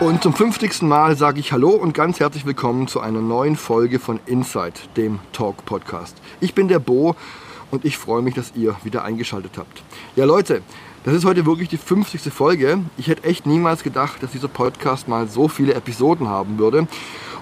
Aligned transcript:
Und 0.00 0.22
zum 0.22 0.32
50. 0.32 0.80
Mal 0.80 1.14
sage 1.14 1.40
ich 1.40 1.52
Hallo 1.52 1.68
und 1.72 1.92
ganz 1.92 2.20
herzlich 2.20 2.46
willkommen 2.46 2.88
zu 2.88 3.00
einer 3.00 3.20
neuen 3.20 3.54
Folge 3.54 3.98
von 3.98 4.18
Inside, 4.24 4.72
dem 4.96 5.18
Talk 5.32 5.66
Podcast. 5.66 6.16
Ich 6.40 6.54
bin 6.54 6.68
der 6.68 6.78
Bo 6.78 7.16
und 7.70 7.84
ich 7.84 7.98
freue 7.98 8.22
mich, 8.22 8.34
dass 8.34 8.54
ihr 8.56 8.74
wieder 8.82 9.04
eingeschaltet 9.04 9.58
habt. 9.58 9.82
Ja 10.16 10.24
Leute, 10.24 10.62
das 11.04 11.12
ist 11.12 11.26
heute 11.26 11.44
wirklich 11.44 11.68
die 11.68 11.76
50. 11.76 12.32
Folge. 12.32 12.78
Ich 12.96 13.08
hätte 13.08 13.24
echt 13.24 13.44
niemals 13.44 13.82
gedacht, 13.82 14.22
dass 14.22 14.32
dieser 14.32 14.48
Podcast 14.48 15.06
mal 15.06 15.28
so 15.28 15.48
viele 15.48 15.74
Episoden 15.74 16.28
haben 16.28 16.58
würde. 16.58 16.88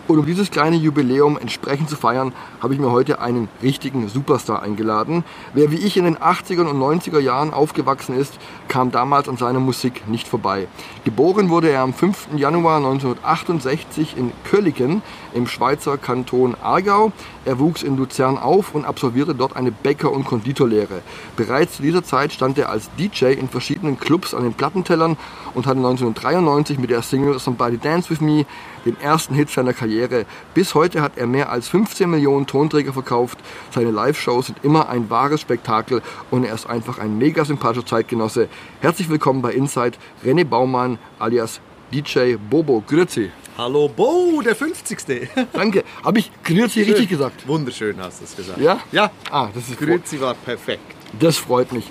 Und 0.09 0.19
um 0.19 0.25
dieses 0.25 0.51
kleine 0.51 0.77
Jubiläum 0.77 1.37
entsprechend 1.37 1.91
zu 1.91 1.97
feiern, 1.97 2.33
habe 2.61 2.73
ich 2.73 2.80
mir 2.80 2.91
heute 2.91 3.21
einen 3.21 3.51
richtigen 3.62 4.09
Superstar 4.09 4.62
eingeladen. 4.62 5.23
Wer 5.53 5.71
wie 5.71 5.77
ich 5.77 5.99
in 5.99 6.05
den 6.05 6.16
80er 6.16 6.62
und 6.62 6.80
90er 6.80 7.21
Jahren 7.21 7.53
aufgewachsen 7.53 8.16
ist, 8.16 8.39
kam 8.69 8.91
damals 8.91 9.29
an 9.29 9.37
seiner 9.37 9.61
Musik 9.61 10.09
nicht 10.09 10.27
vorbei. 10.27 10.66
Geboren 11.05 11.51
wurde 11.51 11.69
er 11.69 11.83
am 11.83 11.93
5. 11.93 12.29
Januar 12.37 12.79
1968 12.79 14.16
in 14.16 14.33
Kölliken 14.45 15.02
im 15.35 15.47
Schweizer 15.47 15.99
Kanton 15.99 16.57
Aargau. 16.63 17.13
Er 17.45 17.59
wuchs 17.59 17.82
in 17.82 17.99
Luzern 17.99 18.38
auf 18.38 18.75
und 18.75 18.87
absolvierte 18.87 19.35
dort 19.35 19.57
eine 19.57 19.73
Bäcker- 19.73 20.13
und 20.13 20.25
Konditorlehre. 20.25 21.02
Bereits 21.37 21.77
zu 21.77 21.82
dieser 21.82 22.02
Zeit 22.02 22.32
stand 22.32 22.57
er 22.57 22.71
als 22.71 22.88
DJ 22.99 23.27
in 23.32 23.49
verschiedenen 23.51 24.01
Clubs 24.01 24.32
an 24.32 24.45
den 24.45 24.54
Plattentellern 24.54 25.19
und 25.52 25.66
hatte 25.66 25.79
1993 25.79 26.79
mit 26.79 26.88
der 26.88 27.02
Single 27.02 27.38
Somebody 27.38 27.77
Dance 27.77 28.09
With 28.09 28.23
Me 28.23 28.47
den 28.84 29.01
ersten 29.01 29.34
Hit 29.34 29.51
seiner 29.51 29.73
Karriere. 29.73 30.26
Bis 30.54 30.74
heute 30.74 31.02
hat 31.02 31.16
er 31.16 31.26
mehr 31.26 31.51
als 31.51 31.68
15 31.68 32.09
Millionen 32.09 32.46
Tonträger 32.46 32.93
verkauft. 32.93 33.38
Seine 33.70 33.90
Live-Shows 33.90 34.46
sind 34.46 34.59
immer 34.65 34.88
ein 34.88 35.10
wahres 35.10 35.40
Spektakel 35.40 36.02
und 36.30 36.45
er 36.45 36.54
ist 36.54 36.66
einfach 36.66 36.98
ein 36.98 37.18
mega 37.18 37.45
sympathischer 37.45 37.87
Zeitgenosse. 37.87 38.48
Herzlich 38.80 39.09
willkommen 39.09 39.43
bei 39.43 39.52
Inside, 39.52 39.98
René 40.24 40.45
Baumann 40.45 40.98
alias 41.18 41.60
DJ 41.93 42.37
Bobo. 42.37 42.82
Grüezi. 42.87 43.30
Hallo 43.57 43.88
Bo, 43.88 44.40
der 44.45 44.54
50. 44.54 45.29
Danke. 45.52 45.85
Habe 46.04 46.18
ich 46.20 46.30
Grüezi 46.45 46.82
richtig 46.82 47.09
gesagt? 47.09 47.48
Wunderschön 47.48 47.98
hast 48.01 48.20
du 48.20 48.24
es 48.24 48.37
gesagt. 48.37 48.60
Ja? 48.60 48.80
Ja. 48.92 49.10
Ah, 49.30 49.48
das 49.54 49.68
ist 49.68 49.79
Grüezi 49.79 50.20
war 50.20 50.35
perfekt. 50.35 50.95
Das 51.18 51.38
freut 51.38 51.73
mich. 51.73 51.90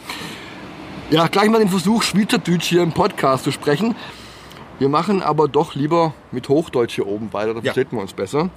Ja, 1.09 1.27
gleich 1.27 1.49
mal 1.49 1.59
den 1.59 1.69
Versuch, 1.69 2.03
Schweizerdeutsch 2.03 2.65
hier 2.65 2.83
im 2.83 2.91
Podcast 2.91 3.45
zu 3.45 3.51
sprechen. 3.51 3.95
Wir 4.79 4.89
machen 4.89 5.23
aber 5.23 5.47
doch 5.47 5.73
lieber 5.73 6.13
mit 6.31 6.49
Hochdeutsch 6.49 6.95
hier 6.95 7.07
oben 7.07 7.33
weiter, 7.33 7.53
da 7.55 7.59
Ja. 7.61 7.73
verstehen 7.73 7.87
wir 7.91 8.01
uns 8.01 8.13
besser. 8.13 8.49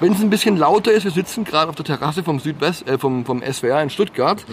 Wenn 0.00 0.12
es 0.12 0.20
ein 0.20 0.30
bisschen 0.30 0.56
lauter 0.56 0.90
ist, 0.92 1.04
wir 1.04 1.10
sitzen 1.10 1.44
gerade 1.44 1.68
auf 1.68 1.74
der 1.76 1.84
Terrasse 1.84 2.22
vom, 2.22 2.40
Südwest, 2.40 2.88
äh, 2.88 2.96
vom, 2.98 3.24
vom 3.26 3.42
SWR 3.42 3.82
in 3.82 3.90
Stuttgart. 3.90 4.44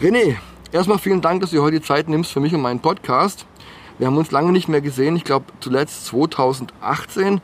René, 0.00 0.36
erstmal 0.72 0.98
vielen 0.98 1.20
Dank, 1.20 1.42
dass 1.42 1.50
du 1.50 1.60
heute 1.62 1.80
die 1.80 1.82
Zeit 1.86 2.08
nimmst 2.08 2.32
für 2.32 2.40
mich 2.40 2.54
und 2.54 2.62
meinen 2.62 2.80
Podcast. 2.80 3.44
Wir 3.98 4.06
haben 4.06 4.16
uns 4.16 4.30
lange 4.30 4.52
nicht 4.52 4.68
mehr 4.68 4.80
gesehen, 4.80 5.16
ich 5.16 5.24
glaube 5.24 5.46
zuletzt 5.60 6.06
2018. 6.06 7.40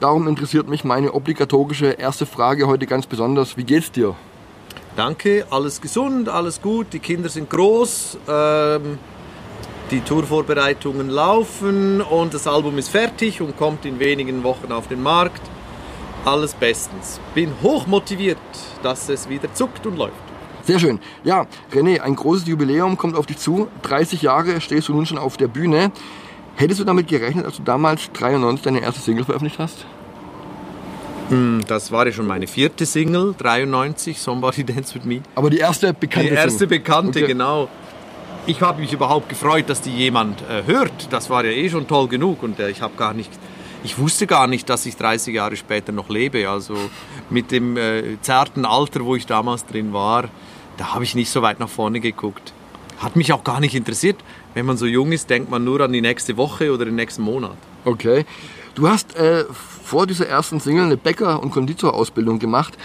Darum 0.00 0.26
interessiert 0.26 0.68
mich 0.68 0.82
meine 0.84 1.12
obligatorische 1.14 1.86
erste 1.92 2.26
Frage 2.26 2.66
heute 2.66 2.86
ganz 2.86 3.06
besonders. 3.06 3.56
Wie 3.56 3.64
geht's 3.64 3.92
dir? 3.92 4.14
Danke, 4.96 5.46
alles 5.48 5.80
gesund, 5.80 6.28
alles 6.28 6.60
gut, 6.60 6.88
die 6.92 6.98
Kinder 6.98 7.28
sind 7.30 7.48
groß, 7.48 8.18
ähm, 8.28 8.98
die 9.92 10.00
Tourvorbereitungen 10.00 11.08
laufen 11.10 12.00
und 12.00 12.32
das 12.32 12.46
Album 12.46 12.78
ist 12.78 12.88
fertig 12.88 13.40
und 13.42 13.56
kommt 13.58 13.84
in 13.84 13.98
wenigen 14.00 14.42
Wochen 14.42 14.72
auf 14.72 14.88
den 14.88 15.02
Markt. 15.02 15.42
Alles 16.24 16.54
bestens. 16.54 17.20
Bin 17.34 17.50
hochmotiviert, 17.62 18.38
dass 18.82 19.08
es 19.10 19.28
wieder 19.28 19.52
zuckt 19.52 19.86
und 19.86 19.98
läuft. 19.98 20.14
Sehr 20.64 20.78
schön. 20.78 20.98
Ja, 21.24 21.46
René, 21.72 22.00
ein 22.00 22.16
großes 22.16 22.46
Jubiläum 22.46 22.96
kommt 22.96 23.16
auf 23.16 23.26
dich 23.26 23.36
zu. 23.38 23.68
30 23.82 24.22
Jahre 24.22 24.60
stehst 24.60 24.88
du 24.88 24.94
nun 24.94 25.04
schon 25.04 25.18
auf 25.18 25.36
der 25.36 25.48
Bühne. 25.48 25.90
Hättest 26.56 26.80
du 26.80 26.84
damit 26.84 27.08
gerechnet, 27.08 27.44
als 27.44 27.56
du 27.56 27.62
damals 27.62 28.10
93 28.12 28.62
deine 28.62 28.80
erste 28.80 29.00
Single 29.00 29.24
veröffentlicht 29.24 29.58
hast? 29.58 29.84
Das 31.66 31.90
war 31.90 32.06
ja 32.06 32.12
schon 32.12 32.26
meine 32.26 32.46
vierte 32.46 32.84
Single, 32.84 33.34
93, 33.38 34.20
Somebody 34.20 34.64
Dance 34.64 34.94
With 34.94 35.04
Me. 35.04 35.22
Aber 35.34 35.48
die 35.50 35.58
erste 35.58 35.94
bekannte 35.94 36.28
Die 36.30 36.34
erste. 36.34 36.66
Bekannte, 36.66 37.18
Okay. 37.20 37.26
genau. 37.28 37.68
Ich 38.44 38.60
habe 38.60 38.80
mich 38.80 38.92
überhaupt 38.92 39.28
gefreut, 39.28 39.70
dass 39.70 39.82
die 39.82 39.92
jemand 39.92 40.42
äh, 40.42 40.64
hört. 40.66 41.12
Das 41.12 41.30
war 41.30 41.44
ja 41.44 41.52
eh 41.52 41.70
schon 41.70 41.86
toll 41.86 42.08
genug 42.08 42.42
und 42.42 42.58
äh, 42.58 42.70
ich 42.70 42.82
habe 42.82 42.94
gar 42.96 43.14
nicht, 43.14 43.30
ich 43.84 43.98
wusste 43.98 44.26
gar 44.26 44.48
nicht, 44.48 44.68
dass 44.68 44.84
ich 44.84 44.96
30 44.96 45.32
Jahre 45.32 45.54
später 45.54 45.92
noch 45.92 46.08
lebe. 46.08 46.48
Also 46.48 46.74
mit 47.30 47.52
dem 47.52 47.76
äh, 47.76 48.20
zarten 48.20 48.64
Alter, 48.64 49.04
wo 49.04 49.14
ich 49.14 49.26
damals 49.26 49.64
drin 49.64 49.92
war, 49.92 50.24
da 50.76 50.92
habe 50.92 51.04
ich 51.04 51.14
nicht 51.14 51.30
so 51.30 51.40
weit 51.40 51.60
nach 51.60 51.68
vorne 51.68 52.00
geguckt. 52.00 52.52
Hat 52.98 53.14
mich 53.14 53.32
auch 53.32 53.44
gar 53.44 53.60
nicht 53.60 53.76
interessiert. 53.76 54.16
Wenn 54.54 54.66
man 54.66 54.76
so 54.76 54.86
jung 54.86 55.12
ist, 55.12 55.30
denkt 55.30 55.48
man 55.48 55.62
nur 55.62 55.80
an 55.80 55.92
die 55.92 56.00
nächste 56.00 56.36
Woche 56.36 56.72
oder 56.72 56.84
den 56.84 56.96
nächsten 56.96 57.22
Monat. 57.22 57.56
Okay. 57.84 58.26
Du 58.74 58.88
hast 58.88 59.14
äh, 59.14 59.44
vor 59.84 60.08
dieser 60.08 60.26
ersten 60.26 60.58
Single 60.58 60.86
eine 60.86 60.96
Bäcker- 60.96 61.40
und 61.40 61.52
Konditorausbildung 61.52 62.40
gemacht. 62.40 62.76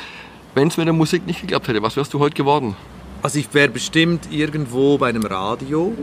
Wenn 0.54 0.68
es 0.68 0.78
mit 0.78 0.86
der 0.86 0.94
Musik 0.94 1.26
nicht 1.26 1.42
geklappt 1.42 1.68
hätte, 1.68 1.82
was 1.82 1.96
wärst 1.96 2.14
du 2.14 2.20
heute 2.20 2.36
geworden? 2.36 2.76
Also 3.28 3.40
ich 3.40 3.54
wäre 3.54 3.68
bestimmt 3.68 4.32
irgendwo 4.32 4.98
bei 4.98 5.10
einem 5.10 5.26
Radio, 5.26 5.94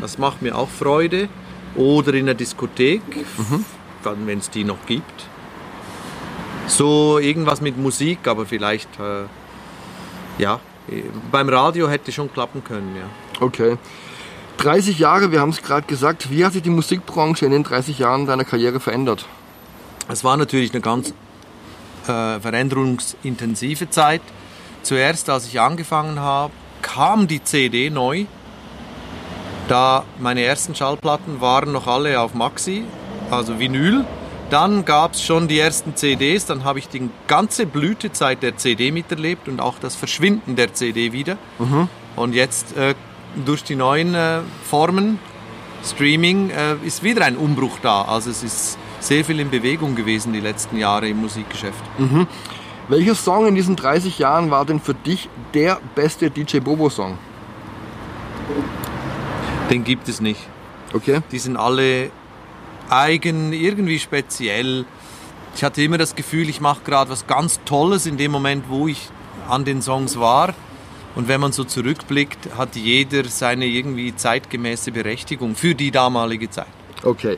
das 0.00 0.16
macht 0.16 0.42
mir 0.42 0.56
auch 0.56 0.68
Freude, 0.68 1.28
oder 1.74 2.14
in 2.14 2.26
einer 2.26 2.34
Diskothek, 2.34 3.02
dann 4.04 4.28
wenn 4.28 4.38
es 4.38 4.48
die 4.48 4.62
noch 4.62 4.86
gibt. 4.86 5.26
So 6.68 7.18
irgendwas 7.18 7.60
mit 7.60 7.76
Musik, 7.76 8.28
aber 8.28 8.46
vielleicht, 8.46 8.88
äh, 9.00 9.24
ja, 10.40 10.60
beim 11.32 11.48
Radio 11.48 11.88
hätte 11.88 12.12
schon 12.12 12.32
klappen 12.32 12.62
können, 12.62 12.94
ja. 12.94 13.44
Okay. 13.44 13.76
30 14.58 15.00
Jahre, 15.00 15.32
wir 15.32 15.40
haben 15.40 15.50
es 15.50 15.60
gerade 15.60 15.84
gesagt. 15.88 16.30
Wie 16.30 16.44
hat 16.44 16.52
sich 16.52 16.62
die 16.62 16.70
Musikbranche 16.70 17.44
in 17.44 17.50
den 17.50 17.64
30 17.64 17.98
Jahren 17.98 18.24
deiner 18.24 18.44
Karriere 18.44 18.78
verändert? 18.78 19.26
Es 20.06 20.22
war 20.22 20.36
natürlich 20.36 20.72
eine 20.72 20.80
ganz 20.80 21.08
äh, 22.04 22.38
veränderungsintensive 22.38 23.90
Zeit. 23.90 24.22
Zuerst, 24.84 25.28
als 25.28 25.48
ich 25.48 25.60
angefangen 25.60 26.20
habe, 26.20 26.52
kam 26.82 27.26
die 27.28 27.42
CD 27.42 27.90
neu. 27.90 28.24
Da 29.68 30.04
meine 30.18 30.42
ersten 30.42 30.74
Schallplatten 30.74 31.40
waren 31.40 31.72
noch 31.72 31.86
alle 31.86 32.20
auf 32.20 32.34
Maxi, 32.34 32.84
also 33.30 33.58
Vinyl. 33.58 34.04
Dann 34.50 34.86
gab 34.86 35.12
es 35.12 35.22
schon 35.22 35.46
die 35.46 35.58
ersten 35.58 35.94
CDs, 35.94 36.46
dann 36.46 36.64
habe 36.64 36.78
ich 36.78 36.88
die 36.88 37.10
ganze 37.26 37.66
Blütezeit 37.66 38.42
der 38.42 38.56
CD 38.56 38.90
miterlebt 38.90 39.46
und 39.46 39.60
auch 39.60 39.78
das 39.78 39.94
Verschwinden 39.94 40.56
der 40.56 40.72
CD 40.72 41.12
wieder. 41.12 41.36
Und 42.16 42.34
jetzt 42.34 42.74
äh, 42.76 42.94
durch 43.44 43.62
die 43.62 43.76
neuen 43.76 44.14
äh, 44.14 44.40
Formen, 44.64 45.18
Streaming, 45.84 46.48
äh, 46.48 46.76
ist 46.84 47.02
wieder 47.02 47.26
ein 47.26 47.36
Umbruch 47.36 47.78
da. 47.82 48.02
Also 48.02 48.30
es 48.30 48.42
ist 48.42 48.78
sehr 49.00 49.22
viel 49.22 49.38
in 49.38 49.50
Bewegung 49.50 49.94
gewesen 49.94 50.32
die 50.32 50.40
letzten 50.40 50.78
Jahre 50.78 51.08
im 51.08 51.20
Musikgeschäft. 51.20 51.82
Welcher 52.88 53.14
Song 53.14 53.46
in 53.46 53.54
diesen 53.54 53.76
30 53.76 54.18
Jahren 54.18 54.50
war 54.50 54.64
denn 54.64 54.80
für 54.80 54.94
dich 54.94 55.28
der 55.52 55.78
beste 55.94 56.30
DJ 56.30 56.60
Bobo-Song? 56.60 57.18
Den 59.70 59.84
gibt 59.84 60.08
es 60.08 60.22
nicht. 60.22 60.40
Okay. 60.94 61.20
Die 61.30 61.38
sind 61.38 61.58
alle 61.58 62.10
eigen, 62.88 63.52
irgendwie 63.52 63.98
speziell. 63.98 64.86
Ich 65.54 65.62
hatte 65.62 65.82
immer 65.82 65.98
das 65.98 66.14
Gefühl, 66.14 66.48
ich 66.48 66.62
mache 66.62 66.80
gerade 66.82 67.10
was 67.10 67.26
ganz 67.26 67.60
Tolles 67.66 68.06
in 68.06 68.16
dem 68.16 68.32
Moment, 68.32 68.64
wo 68.70 68.88
ich 68.88 69.10
an 69.50 69.66
den 69.66 69.82
Songs 69.82 70.18
war. 70.18 70.54
Und 71.14 71.28
wenn 71.28 71.42
man 71.42 71.52
so 71.52 71.64
zurückblickt, 71.64 72.56
hat 72.56 72.74
jeder 72.74 73.24
seine 73.24 73.66
irgendwie 73.66 74.16
zeitgemäße 74.16 74.92
Berechtigung 74.92 75.56
für 75.56 75.74
die 75.74 75.90
damalige 75.90 76.48
Zeit. 76.48 76.68
Okay. 77.02 77.36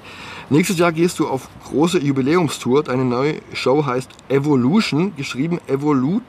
Nächstes 0.53 0.79
Jahr 0.79 0.91
gehst 0.91 1.21
du 1.21 1.29
auf 1.29 1.49
große 1.65 2.01
Jubiläumstour. 2.01 2.83
Deine 2.83 3.05
neue 3.05 3.41
Show 3.53 3.87
heißt 3.87 4.11
Evolution, 4.29 5.15
geschrieben 5.15 5.61
Evolut 5.69 6.25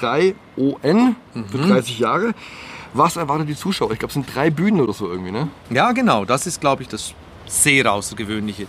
3ON 0.00 1.14
für 1.50 1.58
30 1.58 1.98
Jahre. 1.98 2.34
Was 2.92 3.16
erwartet 3.16 3.48
die 3.48 3.56
Zuschauer? 3.56 3.90
Ich 3.90 3.98
glaube, 3.98 4.10
es 4.10 4.14
sind 4.14 4.32
drei 4.32 4.50
Bühnen 4.50 4.80
oder 4.80 4.92
so 4.92 5.10
irgendwie, 5.10 5.32
ne? 5.32 5.48
Ja, 5.70 5.90
genau, 5.90 6.24
das 6.24 6.46
ist, 6.46 6.60
glaube 6.60 6.82
ich, 6.82 6.88
das 6.88 7.14
sehr 7.46 7.92
Außergewöhnliche. 7.92 8.68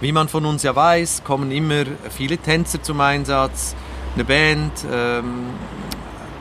Wie 0.00 0.12
man 0.12 0.28
von 0.28 0.46
uns 0.46 0.62
ja 0.62 0.76
weiß, 0.76 1.24
kommen 1.24 1.50
immer 1.50 1.84
viele 2.10 2.38
Tänzer 2.38 2.80
zum 2.80 3.00
Einsatz, 3.00 3.74
eine 4.14 4.24
Band 4.24 4.72
ähm, 4.92 5.46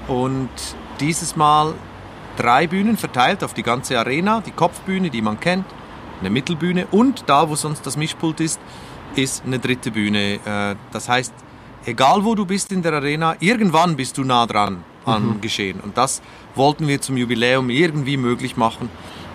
und 0.07 0.49
dieses 0.99 1.35
Mal 1.35 1.73
drei 2.37 2.67
Bühnen 2.67 2.97
verteilt 2.97 3.43
auf 3.43 3.55
die 3.55 3.63
ganze 3.63 3.97
Arena, 3.97 4.41
die 4.45 4.51
Kopfbühne, 4.51 5.09
die 5.09 5.23
man 5.23 5.39
kennt, 5.39 5.65
eine 6.19 6.29
Mittelbühne 6.29 6.87
und 6.91 7.23
da, 7.27 7.49
wo 7.49 7.55
sonst 7.55 7.85
das 7.85 7.97
Mischpult 7.97 8.39
ist, 8.39 8.59
ist 9.15 9.43
eine 9.45 9.59
dritte 9.59 9.91
Bühne. 9.91 10.39
Äh, 10.45 10.75
Das 10.91 11.09
heißt, 11.09 11.33
egal 11.85 12.23
wo 12.25 12.35
du 12.35 12.45
bist 12.45 12.71
in 12.71 12.81
der 12.81 12.93
Arena, 12.93 13.35
irgendwann 13.39 13.95
bist 13.95 14.17
du 14.17 14.23
nah 14.23 14.45
dran 14.45 14.83
am 15.05 15.39
Geschehen. 15.39 15.79
Und 15.81 15.97
das 15.97 16.21
wollten 16.55 16.87
wir 16.87 16.99
zum 16.99 17.15
Jubiläum 17.15 17.69
irgendwie 17.69 18.17
möglich 18.17 18.57
machen. 18.57 18.89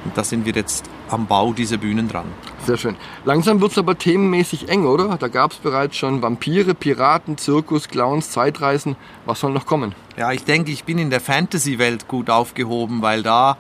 Und 0.05 0.17
da 0.17 0.25
sind 0.25 0.47
wir 0.47 0.53
jetzt 0.55 0.89
am 1.11 1.27
Bau 1.27 1.53
dieser 1.53 1.77
Bühnen 1.77 2.09
dran. 2.09 2.25
Sehr 2.67 2.77
schön. 2.79 2.97
Langsam 3.25 3.61
wird 3.61 3.73
es 3.73 3.79
aber 3.79 3.97
themenmäßig 3.97 4.69
eng, 4.69 4.87
oder? 4.87 5.17
Da 5.17 5.29
gab 5.29 5.53
es 5.53 5.59
bereits 5.59 5.97
schon 5.97 6.23
Vampire, 6.23 6.75
Piraten, 6.75 7.37
Zirkus, 7.39 7.87
Clowns, 7.89 8.31
Zeitreisen. 8.31 8.97
Was 9.27 9.41
soll 9.41 9.53
noch 9.53 9.67
kommen? 9.67 9.95
Ja, 10.17 10.33
ich 10.33 10.43
denke, 10.45 10.73
ich 10.73 10.85
bin 10.85 10.99
in 10.99 11.11
der 11.11 11.21
Fantasy-Welt 11.21 12.09
gut 12.09 12.31
aufgehoben, 12.31 13.03
weil 13.03 13.23
da 13.23 13.59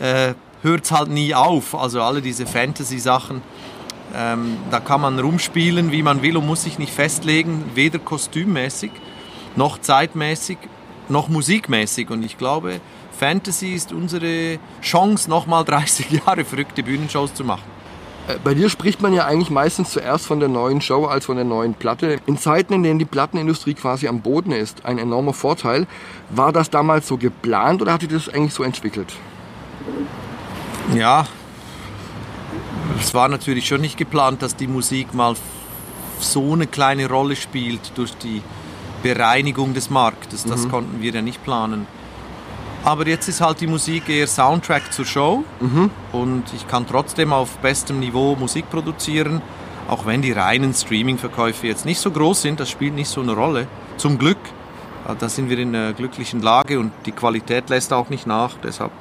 äh, 0.00 0.34
hört 0.62 0.84
es 0.84 0.92
halt 0.92 1.10
nie 1.10 1.34
auf. 1.34 1.74
Also 1.74 2.02
alle 2.02 2.22
diese 2.22 2.46
Fantasy-Sachen, 2.46 3.42
ähm, 4.14 4.56
da 4.70 4.80
kann 4.80 5.00
man 5.00 5.18
rumspielen, 5.18 5.92
wie 5.92 6.02
man 6.02 6.22
will 6.22 6.36
und 6.36 6.46
muss 6.46 6.62
sich 6.62 6.78
nicht 6.78 6.92
festlegen, 6.92 7.64
weder 7.74 7.98
kostümmäßig, 7.98 8.90
noch 9.56 9.78
zeitmäßig, 9.78 10.58
noch 11.08 11.28
musikmäßig. 11.28 12.10
Und 12.10 12.24
ich 12.24 12.38
glaube, 12.38 12.80
Fantasy 13.18 13.72
ist 13.74 13.92
unsere 13.92 14.58
Chance, 14.80 15.28
nochmal 15.28 15.64
30 15.64 16.10
Jahre 16.26 16.44
verrückte 16.44 16.82
Bühnenshows 16.82 17.34
zu 17.34 17.44
machen. 17.44 17.62
Äh, 18.28 18.36
Bei 18.42 18.54
dir 18.54 18.68
spricht 18.68 19.00
man 19.02 19.12
ja 19.12 19.26
eigentlich 19.26 19.50
meistens 19.50 19.90
zuerst 19.90 20.26
von 20.26 20.40
der 20.40 20.48
neuen 20.48 20.80
Show 20.80 21.06
als 21.06 21.26
von 21.26 21.36
der 21.36 21.44
neuen 21.44 21.74
Platte. 21.74 22.18
In 22.26 22.38
Zeiten, 22.38 22.72
in 22.72 22.82
denen 22.82 22.98
die 22.98 23.04
Plattenindustrie 23.04 23.74
quasi 23.74 24.08
am 24.08 24.20
Boden 24.20 24.52
ist, 24.52 24.84
ein 24.84 24.98
enormer 24.98 25.32
Vorteil. 25.32 25.86
War 26.30 26.52
das 26.52 26.70
damals 26.70 27.08
so 27.08 27.16
geplant 27.16 27.82
oder 27.82 27.92
hat 27.92 28.02
sich 28.02 28.10
das 28.10 28.28
eigentlich 28.28 28.54
so 28.54 28.62
entwickelt? 28.62 29.12
Ja, 30.94 31.26
es 33.00 33.14
war 33.14 33.28
natürlich 33.28 33.66
schon 33.66 33.80
nicht 33.80 33.96
geplant, 33.96 34.42
dass 34.42 34.56
die 34.56 34.66
Musik 34.66 35.14
mal 35.14 35.34
so 36.20 36.52
eine 36.52 36.66
kleine 36.66 37.08
Rolle 37.08 37.34
spielt 37.34 37.92
durch 37.96 38.14
die 38.16 38.42
Bereinigung 39.02 39.74
des 39.74 39.90
Marktes. 39.90 40.44
Das 40.44 40.68
konnten 40.68 41.02
wir 41.02 41.12
ja 41.12 41.22
nicht 41.22 41.42
planen. 41.42 41.86
Aber 42.84 43.06
jetzt 43.06 43.28
ist 43.28 43.40
halt 43.40 43.60
die 43.60 43.66
Musik 43.66 44.08
eher 44.08 44.26
Soundtrack 44.26 44.92
zur 44.92 45.04
Show 45.04 45.44
und 46.12 46.44
ich 46.54 46.66
kann 46.68 46.86
trotzdem 46.86 47.32
auf 47.32 47.58
bestem 47.58 48.00
Niveau 48.00 48.36
Musik 48.36 48.70
produzieren, 48.70 49.40
auch 49.88 50.06
wenn 50.06 50.22
die 50.22 50.32
reinen 50.32 50.74
Streaming-Verkäufe 50.74 51.66
jetzt 51.66 51.84
nicht 51.84 52.00
so 52.00 52.10
groß 52.10 52.42
sind, 52.42 52.60
das 52.60 52.70
spielt 52.70 52.94
nicht 52.94 53.08
so 53.08 53.20
eine 53.20 53.32
Rolle. 53.32 53.66
Zum 53.96 54.18
Glück, 54.18 54.38
da 55.18 55.28
sind 55.28 55.48
wir 55.48 55.58
in 55.58 55.74
einer 55.74 55.92
glücklichen 55.92 56.40
Lage 56.40 56.78
und 56.78 56.92
die 57.06 57.12
Qualität 57.12 57.68
lässt 57.68 57.92
auch 57.92 58.10
nicht 58.10 58.26
nach. 58.26 58.54
Deshalb 58.62 58.92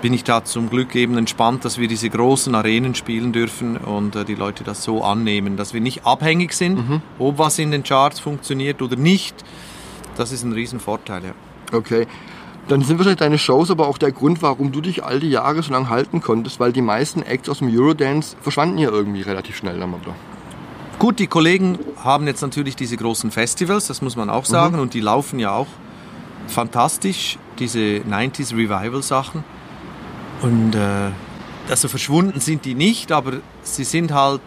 bin 0.00 0.12
ich 0.14 0.24
da 0.24 0.44
zum 0.44 0.70
Glück 0.70 0.94
eben 0.94 1.16
entspannt, 1.18 1.64
dass 1.64 1.78
wir 1.78 1.88
diese 1.88 2.08
großen 2.08 2.54
Arenen 2.54 2.94
spielen 2.94 3.32
dürfen 3.32 3.76
und 3.76 4.16
äh, 4.16 4.24
die 4.24 4.34
Leute 4.34 4.64
das 4.64 4.84
so 4.84 5.02
annehmen, 5.02 5.56
dass 5.56 5.74
wir 5.74 5.80
nicht 5.80 6.06
abhängig 6.06 6.52
sind, 6.52 7.02
ob 7.18 7.38
was 7.38 7.58
in 7.58 7.70
den 7.70 7.82
Charts 7.82 8.20
funktioniert 8.20 8.80
oder 8.82 8.96
nicht. 8.96 9.34
Das 10.16 10.32
ist 10.32 10.44
ein 10.44 10.52
Riesenvorteil. 10.52 11.24
Ja. 11.24 11.32
Okay. 11.76 12.06
Dann 12.68 12.82
sind 12.82 12.98
wahrscheinlich 12.98 13.20
deine 13.20 13.38
Shows 13.38 13.70
aber 13.70 13.88
auch 13.88 13.96
der 13.96 14.12
Grund, 14.12 14.42
warum 14.42 14.72
du 14.72 14.80
dich 14.82 15.02
all 15.02 15.20
die 15.20 15.30
Jahre 15.30 15.62
so 15.62 15.72
lange 15.72 15.88
halten 15.88 16.20
konntest, 16.20 16.60
weil 16.60 16.72
die 16.72 16.82
meisten 16.82 17.22
Acts 17.22 17.48
aus 17.48 17.58
dem 17.58 17.74
Eurodance 17.74 18.36
verschwanden 18.42 18.76
ja 18.76 18.90
irgendwie 18.90 19.22
relativ 19.22 19.56
schnell 19.56 19.80
dann 19.80 19.90
mal 19.90 20.00
wieder. 20.00 20.14
Gut, 20.98 21.18
die 21.18 21.28
Kollegen 21.28 21.78
haben 22.02 22.26
jetzt 22.26 22.42
natürlich 22.42 22.76
diese 22.76 22.96
großen 22.96 23.30
Festivals, 23.30 23.86
das 23.86 24.02
muss 24.02 24.16
man 24.16 24.28
auch 24.28 24.44
sagen, 24.44 24.80
und 24.80 24.94
die 24.94 25.00
laufen 25.00 25.38
ja 25.38 25.52
auch 25.52 25.68
fantastisch, 26.48 27.38
diese 27.58 27.78
90s 27.78 28.52
Revival 28.52 29.02
Sachen. 29.02 29.44
Und 30.42 30.74
äh, 30.74 31.10
also 31.68 31.88
verschwunden 31.88 32.40
sind 32.40 32.64
die 32.64 32.74
nicht, 32.74 33.12
aber 33.12 33.34
sie 33.62 33.84
sind 33.84 34.12
halt, 34.12 34.40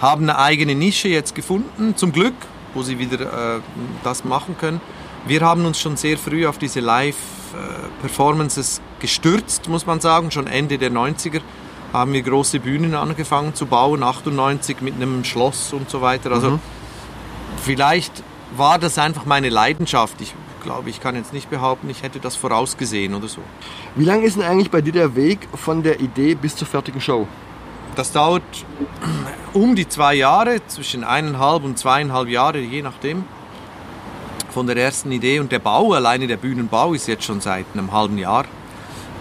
haben 0.00 0.24
eine 0.24 0.38
eigene 0.38 0.74
Nische 0.74 1.08
jetzt 1.08 1.34
gefunden, 1.34 1.96
zum 1.96 2.12
Glück, 2.12 2.34
wo 2.74 2.82
sie 2.82 2.98
wieder 2.98 3.56
äh, 3.56 3.60
das 4.04 4.24
machen 4.24 4.56
können. 4.58 4.80
Wir 5.26 5.40
haben 5.42 5.66
uns 5.66 5.78
schon 5.78 5.96
sehr 5.96 6.16
früh 6.16 6.46
auf 6.46 6.58
diese 6.58 6.80
Live-Performances 6.80 8.80
gestürzt, 9.00 9.68
muss 9.68 9.86
man 9.86 10.00
sagen, 10.00 10.30
schon 10.30 10.46
Ende 10.46 10.78
der 10.78 10.90
90er 10.90 11.40
haben 11.92 12.12
wir 12.12 12.22
große 12.22 12.60
Bühnen 12.60 12.94
angefangen 12.94 13.54
zu 13.54 13.66
bauen, 13.66 14.02
98 14.02 14.80
mit 14.80 14.94
einem 14.94 15.24
Schloss 15.24 15.72
und 15.72 15.88
so 15.88 16.02
weiter. 16.02 16.32
Also 16.32 16.58
vielleicht 17.64 18.12
war 18.56 18.78
das 18.78 18.98
einfach 18.98 19.24
meine 19.24 19.48
Leidenschaft. 19.48 20.20
Ich 20.20 20.34
glaube, 20.62 20.90
ich 20.90 21.00
kann 21.00 21.16
jetzt 21.16 21.32
nicht 21.32 21.50
behaupten, 21.50 21.88
ich 21.90 22.02
hätte 22.02 22.20
das 22.20 22.36
vorausgesehen 22.36 23.14
oder 23.14 23.28
so. 23.28 23.40
Wie 23.94 24.04
lang 24.04 24.22
ist 24.22 24.36
denn 24.36 24.44
eigentlich 24.44 24.70
bei 24.70 24.80
dir 24.80 24.92
der 24.92 25.14
Weg 25.14 25.48
von 25.54 25.82
der 25.82 26.00
Idee 26.00 26.34
bis 26.34 26.56
zur 26.56 26.66
fertigen 26.66 27.00
Show? 27.00 27.26
Das 27.96 28.12
dauert 28.12 28.42
um 29.52 29.74
die 29.74 29.88
zwei 29.88 30.14
Jahre, 30.14 30.60
zwischen 30.68 31.02
eineinhalb 31.04 31.64
und 31.64 31.78
zweieinhalb 31.78 32.28
Jahre, 32.28 32.60
je 32.60 32.82
nachdem. 32.82 33.24
Von 34.50 34.66
der 34.66 34.76
ersten 34.76 35.10
Idee 35.12 35.40
und 35.40 35.52
der 35.52 35.58
Bau, 35.58 35.92
alleine 35.92 36.26
der 36.26 36.36
Bühnenbau 36.36 36.94
ist 36.94 37.06
jetzt 37.06 37.24
schon 37.24 37.40
seit 37.40 37.66
einem 37.74 37.92
halben 37.92 38.18
Jahr, 38.18 38.44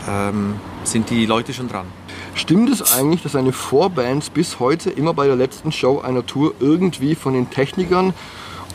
ähm, 0.08 0.56
sind 0.84 1.10
die 1.10 1.26
Leute 1.26 1.54
schon 1.54 1.68
dran. 1.68 1.88
Stimmt 2.36 2.70
es 2.70 2.96
eigentlich, 2.96 3.24
dass 3.24 3.32
deine 3.32 3.52
Vorbands 3.52 4.30
bis 4.30 4.60
heute 4.60 4.92
immer 4.92 5.14
bei 5.14 5.26
der 5.26 5.36
letzten 5.36 5.72
Show 5.72 6.00
einer 6.02 6.26
Tour 6.26 6.54
irgendwie 6.60 7.16
von 7.16 7.34
den 7.34 7.50
Technikern 7.50 8.14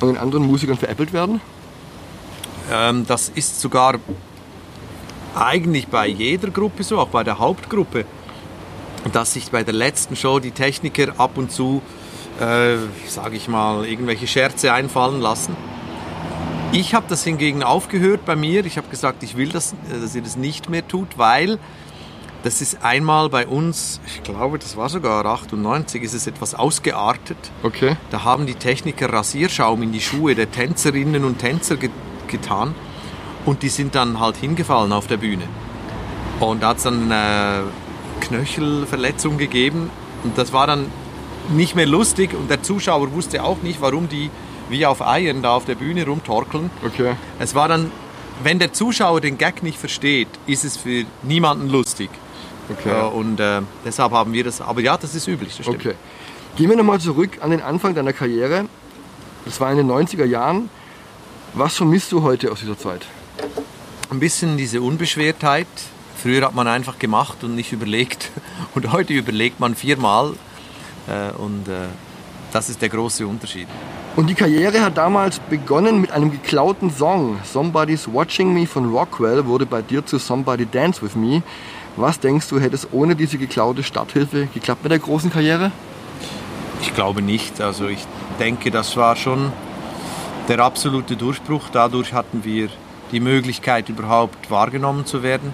und 0.01 0.09
den 0.09 0.19
anderen 0.19 0.47
Musikern 0.47 0.77
veräppelt 0.77 1.13
werden? 1.13 1.41
Ähm, 2.73 3.07
das 3.07 3.29
ist 3.29 3.61
sogar 3.61 3.99
eigentlich 5.35 5.89
bei 5.89 6.07
jeder 6.07 6.51
Gruppe 6.51 6.83
so, 6.83 6.99
auch 6.99 7.09
bei 7.09 7.23
der 7.23 7.39
Hauptgruppe, 7.39 8.05
dass 9.13 9.35
sich 9.35 9.51
bei 9.51 9.63
der 9.63 9.75
letzten 9.75 10.17
Show 10.17 10.39
die 10.39 10.53
Techniker 10.53 11.15
ab 11.19 11.37
und 11.37 11.53
zu, 11.53 11.83
äh, 12.41 12.77
sage 13.07 13.37
ich 13.37 13.49
mal, 13.49 13.85
irgendwelche 13.85 14.27
Scherze 14.27 14.73
einfallen 14.73 15.21
lassen. 15.21 15.55
Ich 16.73 16.95
habe 16.95 17.05
das 17.09 17.25
hingegen 17.25 17.63
aufgehört 17.63 18.25
bei 18.25 18.37
mir. 18.37 18.65
Ich 18.65 18.79
habe 18.79 18.89
gesagt, 18.89 19.23
ich 19.23 19.37
will, 19.37 19.51
das, 19.51 19.73
äh, 19.73 20.01
dass 20.01 20.15
ihr 20.15 20.23
das 20.23 20.37
nicht 20.37 20.71
mehr 20.71 20.87
tut, 20.87 21.19
weil 21.19 21.59
das 22.43 22.61
ist 22.61 22.83
einmal 22.83 23.29
bei 23.29 23.47
uns, 23.47 24.01
ich 24.07 24.23
glaube, 24.23 24.59
das 24.59 24.77
war 24.77 24.89
sogar 24.89 25.25
98, 25.25 26.03
ist 26.03 26.15
es 26.15 26.27
etwas 26.27 26.55
ausgeartet. 26.55 27.37
Okay. 27.63 27.97
Da 28.11 28.25
haben 28.25 28.47
die 28.47 28.55
Techniker 28.55 29.13
Rasierschaum 29.13 29.83
in 29.83 29.93
die 29.93 30.01
Schuhe 30.01 30.35
der 30.35 30.51
Tänzerinnen 30.51 31.25
und 31.25 31.39
Tänzer 31.39 31.77
getan 32.29 32.75
und 33.45 33.63
die 33.63 33.69
sind 33.69 33.95
dann 33.95 34.21
halt 34.21 34.37
hingefallen 34.37 34.93
auf 34.93 35.07
der 35.07 35.17
Bühne. 35.17 35.45
Und 36.41 36.63
da 36.63 36.69
hat 36.69 36.79
es 36.79 36.83
dann 36.85 37.11
eine 37.11 37.65
Knöchelverletzung 38.21 39.39
gegeben 39.39 39.91
und 40.25 40.37
das 40.39 40.53
war 40.53 40.67
dann 40.67 40.87
nicht 41.51 41.75
mehr 41.75 41.87
lustig 41.87 42.35
und 42.35 42.51
der 42.51 42.63
Zuschauer 42.63 43.13
wusste 43.13 43.43
auch 43.43 43.63
nicht, 43.63 43.81
warum 43.81 44.09
die 44.09 44.31
wie 44.69 44.87
auf 44.87 45.03
Eiern 45.03 45.43
da 45.43 45.55
auf 45.55 45.65
der 45.65 45.75
Bühne 45.75 46.07
rumtorkeln. 46.07 46.71
Okay. 46.85 47.15
Es 47.39 47.55
war 47.55 47.69
dann, 47.69 47.91
wenn 48.43 48.59
der 48.59 48.73
Zuschauer 48.73 49.21
den 49.21 49.39
Gag 49.39 49.63
nicht 49.63 49.79
versteht, 49.79 50.29
ist 50.47 50.65
es 50.65 50.77
für 50.77 51.05
niemanden 51.23 51.69
lustig. 51.69 52.11
Okay. 52.71 52.89
Ja, 52.89 53.03
und 53.07 53.39
äh, 53.39 53.61
deshalb 53.85 54.13
haben 54.13 54.33
wir 54.33 54.45
das, 54.45 54.61
aber 54.61 54.81
ja, 54.81 54.97
das 54.97 55.15
ist 55.15 55.27
üblich, 55.29 55.57
das 55.57 55.67
stimmt. 55.67 55.85
Okay. 55.85 55.95
Gehen 56.57 56.71
wir 56.71 56.77
nochmal 56.77 57.01
zurück 57.01 57.39
an 57.41 57.51
den 57.51 57.61
Anfang 57.61 57.95
deiner 57.95 58.13
Karriere. 58.13 58.67
Das 59.45 59.61
war 59.61 59.71
in 59.71 59.79
den 59.79 59.91
90er 59.91 60.25
Jahren. 60.25 60.71
Was 61.55 61.77
vermisst 61.77 62.11
du 62.13 62.23
heute 62.23 62.51
aus 62.51 62.61
dieser 62.61 62.79
Zeit? 62.79 63.05
Ein 64.11 64.21
bisschen 64.21 64.57
diese 64.57 64.81
Unbeschwertheit. 64.81 65.67
Früher 66.17 66.47
hat 66.47 66.55
man 66.55 66.67
einfach 66.67 66.99
gemacht 66.99 67.45
und 67.45 67.55
nicht 67.55 67.73
überlegt. 67.73 68.31
Und 68.75 68.91
heute 68.91 69.13
überlegt 69.13 69.61
man 69.61 69.75
viermal. 69.75 70.33
Äh, 71.07 71.37
und 71.37 71.69
äh, 71.69 71.89
das 72.53 72.71
ist 72.71 72.81
der 72.81 72.89
große 72.89 73.27
Unterschied. 73.27 73.69
Und 74.17 74.31
die 74.31 74.35
Karriere 74.35 74.81
hat 74.81 74.97
damals 74.97 75.41
begonnen 75.41 76.01
mit 76.01 76.11
einem 76.11 76.31
geklauten 76.31 76.91
Song. 76.91 77.39
Somebody's 77.45 78.09
Watching 78.11 78.55
Me 78.55 78.67
von 78.67 78.91
Rockwell 78.91 79.45
wurde 79.45 79.67
bei 79.67 79.83
dir 79.83 80.07
zu 80.07 80.17
Somebody 80.17 80.65
Dance 80.65 81.03
With 81.03 81.17
Me. 81.17 81.43
Was 81.97 82.19
denkst 82.19 82.49
du, 82.49 82.61
hätte 82.61 82.77
es 82.77 82.89
ohne 82.93 83.15
diese 83.15 83.37
geklaute 83.37 83.83
Starthilfe 83.83 84.49
geklappt 84.55 84.85
mit 84.85 84.93
der 84.93 85.01
großen 85.01 85.31
Karriere? 85.31 85.71
Ich 86.81 86.95
glaube 86.95 87.21
nicht. 87.21 87.61
Also 87.61 87.89
ich 87.89 88.07
denke, 88.39 88.71
das 88.71 88.97
war 88.97 89.17
schon 89.17 89.53
der 90.49 90.59
absolute 90.61 91.17
Durchbruch. 91.17 91.69
Dadurch 91.73 92.13
hatten 92.13 92.45
wir 92.45 92.69
die 93.11 93.21
Möglichkeit, 93.21 93.89
überhaupt 93.89 94.51
wahrgenommen 94.51 95.07
zu 95.07 95.23
werden. 95.23 95.53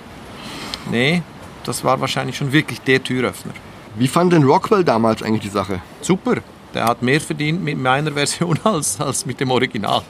Nee, 0.90 1.22
das 1.64 1.84
war 1.84 2.00
wahrscheinlich 2.00 2.36
schon 2.36 2.52
wirklich 2.52 2.80
der 2.80 3.02
Türöffner. 3.02 3.52
Wie 3.96 4.08
fand 4.08 4.32
denn 4.32 4.44
Rockwell 4.44 4.84
damals 4.84 5.22
eigentlich 5.22 5.42
die 5.42 5.48
Sache? 5.48 5.80
Super. 6.00 6.36
Der 6.74 6.84
hat 6.84 7.02
mehr 7.02 7.20
verdient 7.20 7.62
mit 7.64 7.78
meiner 7.78 8.12
Version 8.12 8.58
als, 8.64 9.00
als 9.00 9.26
mit 9.26 9.40
dem 9.40 9.50
Original. 9.50 10.02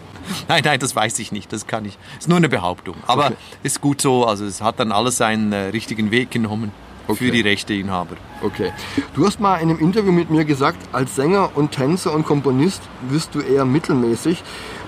Nein, 0.46 0.62
nein, 0.64 0.78
das 0.78 0.94
weiß 0.94 1.18
ich 1.20 1.32
nicht. 1.32 1.52
Das 1.52 1.66
kann 1.66 1.84
ich. 1.86 1.96
Ist 2.18 2.28
nur 2.28 2.36
eine 2.36 2.48
Behauptung. 2.50 2.96
Aber 3.06 3.26
Okay. 3.26 3.36
ist 3.62 3.80
gut 3.80 4.02
so. 4.02 4.26
Also 4.26 4.44
es 4.44 4.60
hat 4.60 4.78
dann 4.78 4.92
alles 4.92 5.16
seinen 5.16 5.52
äh, 5.52 5.68
richtigen 5.68 6.10
Weg 6.10 6.30
genommen 6.30 6.72
Okay. 7.08 7.24
für 7.24 7.30
die 7.30 7.40
Rechteinhaber. 7.40 8.16
Okay. 8.42 8.72
Du 9.14 9.26
hast 9.26 9.40
mal 9.40 9.56
in 9.56 9.70
einem 9.70 9.78
Interview 9.78 10.12
mit 10.12 10.30
mir 10.30 10.44
gesagt, 10.44 10.78
als 10.92 11.16
Sänger 11.16 11.56
und 11.56 11.72
Tänzer 11.72 12.12
und 12.12 12.24
Komponist 12.24 12.82
wirst 13.08 13.34
du 13.34 13.40
eher 13.40 13.64
mittelmäßig. 13.64 14.42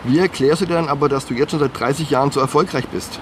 Wie 0.05 0.19
erklärst 0.19 0.63
du 0.63 0.67
dir 0.67 0.75
dann 0.75 0.89
aber, 0.89 1.09
dass 1.09 1.27
du 1.27 1.35
jetzt 1.35 1.51
schon 1.51 1.61
seit 1.61 1.79
30 1.79 2.11
Jahren 2.11 2.31
so 2.31 2.41
erfolgreich 2.41 2.87
bist? 2.89 3.19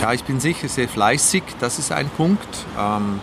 Ja, 0.00 0.12
ich 0.12 0.24
bin 0.24 0.38
sicher 0.38 0.68
sehr 0.68 0.88
fleißig, 0.88 1.42
das 1.60 1.78
ist 1.78 1.92
ein 1.92 2.08
Punkt. 2.10 2.66
Ähm, 2.78 3.20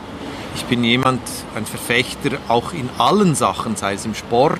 ich 0.55 0.65
bin 0.65 0.83
jemand, 0.83 1.21
ein 1.55 1.65
Verfechter 1.65 2.37
auch 2.47 2.73
in 2.73 2.89
allen 2.97 3.35
Sachen, 3.35 3.75
sei 3.75 3.93
es 3.93 4.05
im 4.05 4.15
Sport, 4.15 4.59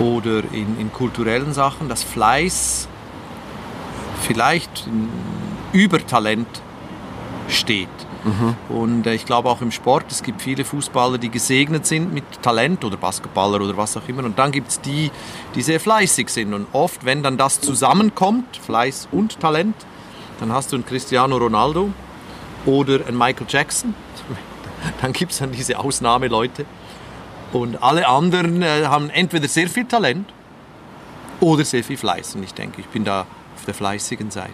oder 0.00 0.42
in, 0.52 0.78
in 0.78 0.92
kulturellen 0.92 1.54
Sachen, 1.54 1.88
dass 1.88 2.02
Fleiß 2.02 2.88
vielleicht 4.22 4.88
über 5.72 6.04
Talent 6.04 6.48
steht. 7.48 7.88
Und 8.68 9.06
äh, 9.06 9.14
ich 9.14 9.24
glaube 9.24 9.48
auch 9.48 9.60
im 9.60 9.70
Sport, 9.70 10.06
es 10.10 10.22
gibt 10.22 10.42
viele 10.42 10.64
Fußballer, 10.64 11.18
die 11.18 11.28
gesegnet 11.30 11.86
sind 11.86 12.12
mit 12.12 12.24
Talent 12.42 12.84
oder 12.84 12.96
Basketballer 12.96 13.60
oder 13.60 13.76
was 13.76 13.96
auch 13.96 14.08
immer. 14.08 14.24
Und 14.24 14.38
dann 14.38 14.52
gibt 14.52 14.68
es 14.68 14.80
die, 14.80 15.10
die 15.54 15.62
sehr 15.62 15.80
fleißig 15.80 16.28
sind. 16.28 16.54
Und 16.54 16.66
oft, 16.72 17.04
wenn 17.04 17.22
dann 17.22 17.36
das 17.36 17.60
zusammenkommt, 17.60 18.56
Fleiß 18.56 19.08
und 19.12 19.38
Talent, 19.40 19.76
dann 20.40 20.52
hast 20.52 20.72
du 20.72 20.76
einen 20.76 20.84
Cristiano 20.84 21.36
Ronaldo 21.36 21.90
oder 22.66 23.06
einen 23.06 23.16
Michael 23.16 23.46
Jackson. 23.48 23.94
Dann 25.00 25.12
gibt 25.12 25.32
es 25.32 25.38
dann 25.38 25.50
diese 25.50 25.78
Ausnahmeleute. 25.78 26.66
Und 27.52 27.82
alle 27.82 28.06
anderen 28.06 28.62
äh, 28.62 28.84
haben 28.84 29.08
entweder 29.10 29.48
sehr 29.48 29.68
viel 29.68 29.86
Talent 29.86 30.28
oder 31.40 31.64
sehr 31.64 31.82
viel 31.82 31.96
Fleiß. 31.96 32.34
Und 32.34 32.42
ich 32.42 32.54
denke, 32.54 32.80
ich 32.80 32.86
bin 32.88 33.04
da 33.04 33.26
auf 33.56 33.64
der 33.64 33.74
fleißigen 33.74 34.30
Seite. 34.30 34.52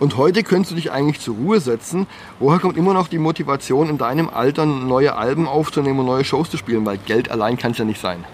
Und 0.00 0.16
heute 0.16 0.44
könntest 0.44 0.70
du 0.70 0.76
dich 0.76 0.92
eigentlich 0.92 1.20
zur 1.20 1.34
Ruhe 1.36 1.60
setzen. 1.60 2.06
Woher 2.38 2.60
kommt 2.60 2.76
immer 2.76 2.94
noch 2.94 3.08
die 3.08 3.18
Motivation, 3.18 3.88
in 3.88 3.98
deinem 3.98 4.28
Alter 4.28 4.64
neue 4.64 5.16
Alben 5.16 5.48
aufzunehmen 5.48 6.00
und 6.00 6.06
neue 6.06 6.24
Shows 6.24 6.50
zu 6.50 6.56
spielen? 6.56 6.86
Weil 6.86 6.98
Geld 6.98 7.30
allein 7.30 7.56
kann 7.56 7.72
es 7.72 7.78
ja 7.78 7.84
nicht 7.84 8.00
sein. 8.00 8.24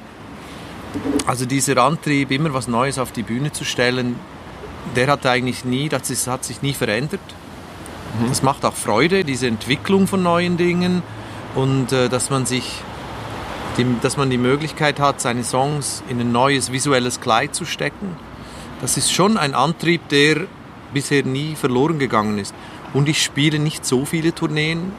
Also 1.26 1.47
dieser 1.47 1.78
Antrieb, 1.83 2.30
immer 2.30 2.52
was 2.52 2.68
Neues 2.68 2.99
auf 2.99 3.12
die 3.12 3.23
Bühne 3.23 3.50
zu 3.50 3.64
stellen, 3.64 4.16
der 4.94 5.09
hat 5.09 5.25
eigentlich 5.26 5.64
nie, 5.64 5.88
das 5.88 6.11
ist, 6.11 6.26
hat 6.26 6.44
sich 6.44 6.62
nie 6.62 6.75
verändert. 6.75 7.21
Das 8.28 8.42
macht 8.42 8.64
auch 8.64 8.75
Freude, 8.75 9.25
diese 9.25 9.49
Entwicklung 9.49 10.06
von 10.06 10.23
neuen 10.23 10.56
Dingen 10.56 11.02
und 11.56 11.92
äh, 11.92 12.09
dass 12.09 12.30
man 12.30 12.47
sich, 12.47 12.80
die, 13.76 13.87
dass 14.02 14.16
man 14.16 14.30
die 14.30 14.38
Möglichkeit 14.38 15.00
hat, 15.00 15.21
seine 15.21 15.42
Songs 15.42 16.04
in 16.09 16.21
ein 16.21 16.30
neues 16.30 16.71
visuelles 16.71 17.21
Kleid 17.21 17.56
zu 17.56 17.64
stecken. 17.64 18.16
Das 18.80 18.97
ist 18.97 19.12
schon 19.12 19.37
ein 19.37 19.54
Antrieb, 19.54 20.09
der 20.11 20.47
bisher 20.94 21.24
nie 21.24 21.54
verloren 21.56 21.98
gegangen 21.98 22.38
ist. 22.38 22.54
Und 22.94 23.08
ich 23.08 23.22
spiele 23.22 23.58
nicht 23.58 23.84
so 23.84 24.04
viele 24.04 24.34
Tourneen, 24.34 24.92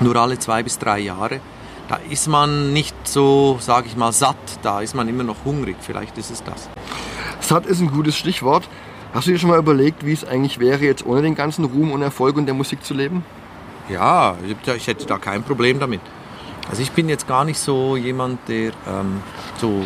nur 0.00 0.16
alle 0.16 0.38
zwei 0.38 0.62
bis 0.62 0.78
drei 0.78 0.98
Jahre. 0.98 1.40
Da 1.88 2.00
ist 2.10 2.26
man 2.26 2.72
nicht 2.72 2.96
so, 3.06 3.58
sage 3.60 3.86
ich 3.86 3.96
mal, 3.96 4.12
satt, 4.12 4.36
da 4.62 4.80
ist 4.80 4.94
man 4.94 5.08
immer 5.08 5.22
noch 5.22 5.44
hungrig. 5.44 5.76
Vielleicht 5.80 6.18
ist 6.18 6.30
es 6.30 6.42
das. 6.42 6.68
Satt 7.40 7.66
ist 7.66 7.80
ein 7.80 7.92
gutes 7.92 8.16
Stichwort. 8.16 8.68
Hast 9.14 9.28
du 9.28 9.30
dir 9.30 9.38
schon 9.38 9.50
mal 9.50 9.58
überlegt, 9.58 10.04
wie 10.04 10.12
es 10.12 10.24
eigentlich 10.24 10.58
wäre, 10.58 10.84
jetzt 10.84 11.06
ohne 11.06 11.22
den 11.22 11.36
ganzen 11.36 11.64
Ruhm 11.64 11.92
und 11.92 12.02
Erfolg 12.02 12.36
und 12.36 12.46
der 12.46 12.54
Musik 12.54 12.84
zu 12.84 12.92
leben? 12.92 13.24
Ja, 13.88 14.36
ich 14.76 14.86
hätte 14.88 15.06
da 15.06 15.18
kein 15.18 15.44
Problem 15.44 15.78
damit. 15.78 16.00
Also 16.68 16.82
ich 16.82 16.90
bin 16.90 17.08
jetzt 17.08 17.28
gar 17.28 17.44
nicht 17.44 17.58
so 17.58 17.96
jemand, 17.96 18.40
der 18.48 18.72
ähm, 18.88 19.22
so 19.58 19.84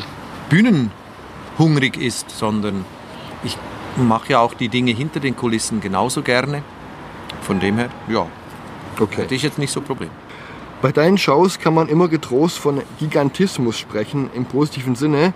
bühnenhungrig 0.48 1.98
ist, 1.98 2.30
sondern 2.30 2.86
ich 3.44 3.58
mache 4.08 4.32
ja 4.32 4.40
auch 4.40 4.54
die 4.54 4.68
Dinge 4.68 4.92
hinter 4.92 5.20
den 5.20 5.36
Kulissen 5.36 5.80
genauso 5.80 6.22
gerne. 6.22 6.62
Von 7.42 7.60
dem 7.60 7.76
her, 7.78 7.88
ja, 8.08 8.26
Okay. 8.98 9.22
hätte 9.22 9.34
ich 9.34 9.42
jetzt 9.42 9.58
nicht 9.58 9.72
so 9.72 9.80
Problem. 9.80 10.10
Bei 10.82 10.92
deinen 10.92 11.18
Shows 11.18 11.58
kann 11.58 11.74
man 11.74 11.88
immer 11.88 12.08
getrost 12.08 12.58
von 12.58 12.80
Gigantismus 12.98 13.78
sprechen, 13.78 14.30
im 14.34 14.44
positiven 14.46 14.94
Sinne. 14.94 15.32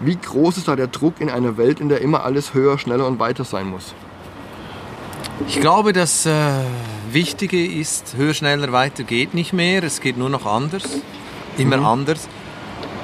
Wie 0.00 0.16
groß 0.16 0.58
ist 0.58 0.68
da 0.68 0.76
der 0.76 0.86
Druck 0.88 1.20
in 1.20 1.30
einer 1.30 1.56
Welt, 1.56 1.80
in 1.80 1.88
der 1.88 2.00
immer 2.00 2.24
alles 2.24 2.54
höher, 2.54 2.78
schneller 2.78 3.06
und 3.06 3.18
weiter 3.18 3.44
sein 3.44 3.68
muss? 3.68 3.94
Ich 5.46 5.60
glaube, 5.60 5.92
das 5.92 6.26
äh, 6.26 6.32
Wichtige 7.10 7.64
ist, 7.64 8.14
höher, 8.16 8.34
schneller, 8.34 8.72
weiter 8.72 9.04
geht 9.04 9.34
nicht 9.34 9.52
mehr. 9.52 9.82
Es 9.84 10.00
geht 10.00 10.16
nur 10.16 10.30
noch 10.30 10.46
anders, 10.46 10.84
immer 11.56 11.84
anders. 11.86 12.28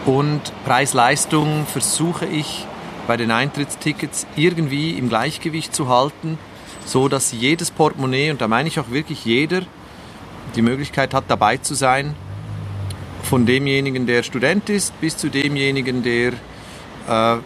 Und 0.05 0.41
Preis-Leistung 0.65 1.65
versuche 1.67 2.27
ich 2.27 2.67
bei 3.07 3.17
den 3.17 3.31
Eintrittstickets 3.31 4.27
irgendwie 4.37 4.93
im 4.93 5.09
Gleichgewicht 5.09 5.75
zu 5.75 5.89
halten, 5.89 6.39
so 6.85 7.09
dass 7.09 7.33
jedes 7.33 7.71
Portemonnaie, 7.71 8.31
und 8.31 8.41
da 8.41 8.49
meine 8.49 8.69
ich 8.69 8.79
auch 8.81 8.91
wirklich 8.91 9.25
jeder, 9.25 9.63
die 10.57 10.63
Möglichkeit 10.63 11.15
hat, 11.15 11.25
dabei 11.29 11.57
zu 11.57 11.75
sein, 11.75 12.15
von 13.23 13.47
demjenigen, 13.47 14.07
der 14.07 14.23
Student 14.23 14.69
ist, 14.69 14.99
bis 15.01 15.17
zu 15.17 15.31
demjenigen, 15.31 16.03
der 16.03 16.33
äh, 17.09 17.39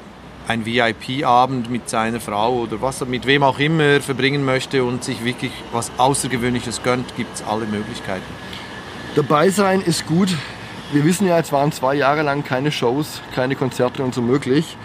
ein 0.49 0.65
VIP-Abend 0.65 1.71
mit 1.71 1.89
seiner 1.89 2.21
Frau 2.21 2.61
oder 2.61 2.81
was, 2.81 3.05
mit 3.07 3.27
wem 3.27 3.43
auch 3.43 3.59
immer 3.59 4.01
verbringen 4.01 4.45
möchte 4.45 4.83
und 4.83 5.05
sich 5.05 5.25
wirklich 5.25 5.53
was 5.73 5.93
Außergewöhnliches 5.99 6.83
gönnt, 6.83 7.17
gibt 7.17 7.37
es 7.37 7.43
alle 7.43 7.67
Möglichkeiten. 7.67 8.27
Dabei 9.15 9.51
sein 9.51 9.81
ist 9.83 10.07
gut. 10.07 10.31
Wir 10.93 11.05
wissen 11.05 11.27
ja, 11.27 11.39
es 11.39 11.53
waren 11.53 11.71
zwei 11.71 11.95
Jahre 11.95 12.23
lang 12.23 12.45
keine 12.45 12.73
Shows, 12.73 13.21
keine 13.35 13.57
Konzerte 13.57 14.03
und 14.03 14.15
so 14.15 14.23
möglich. 14.23 14.77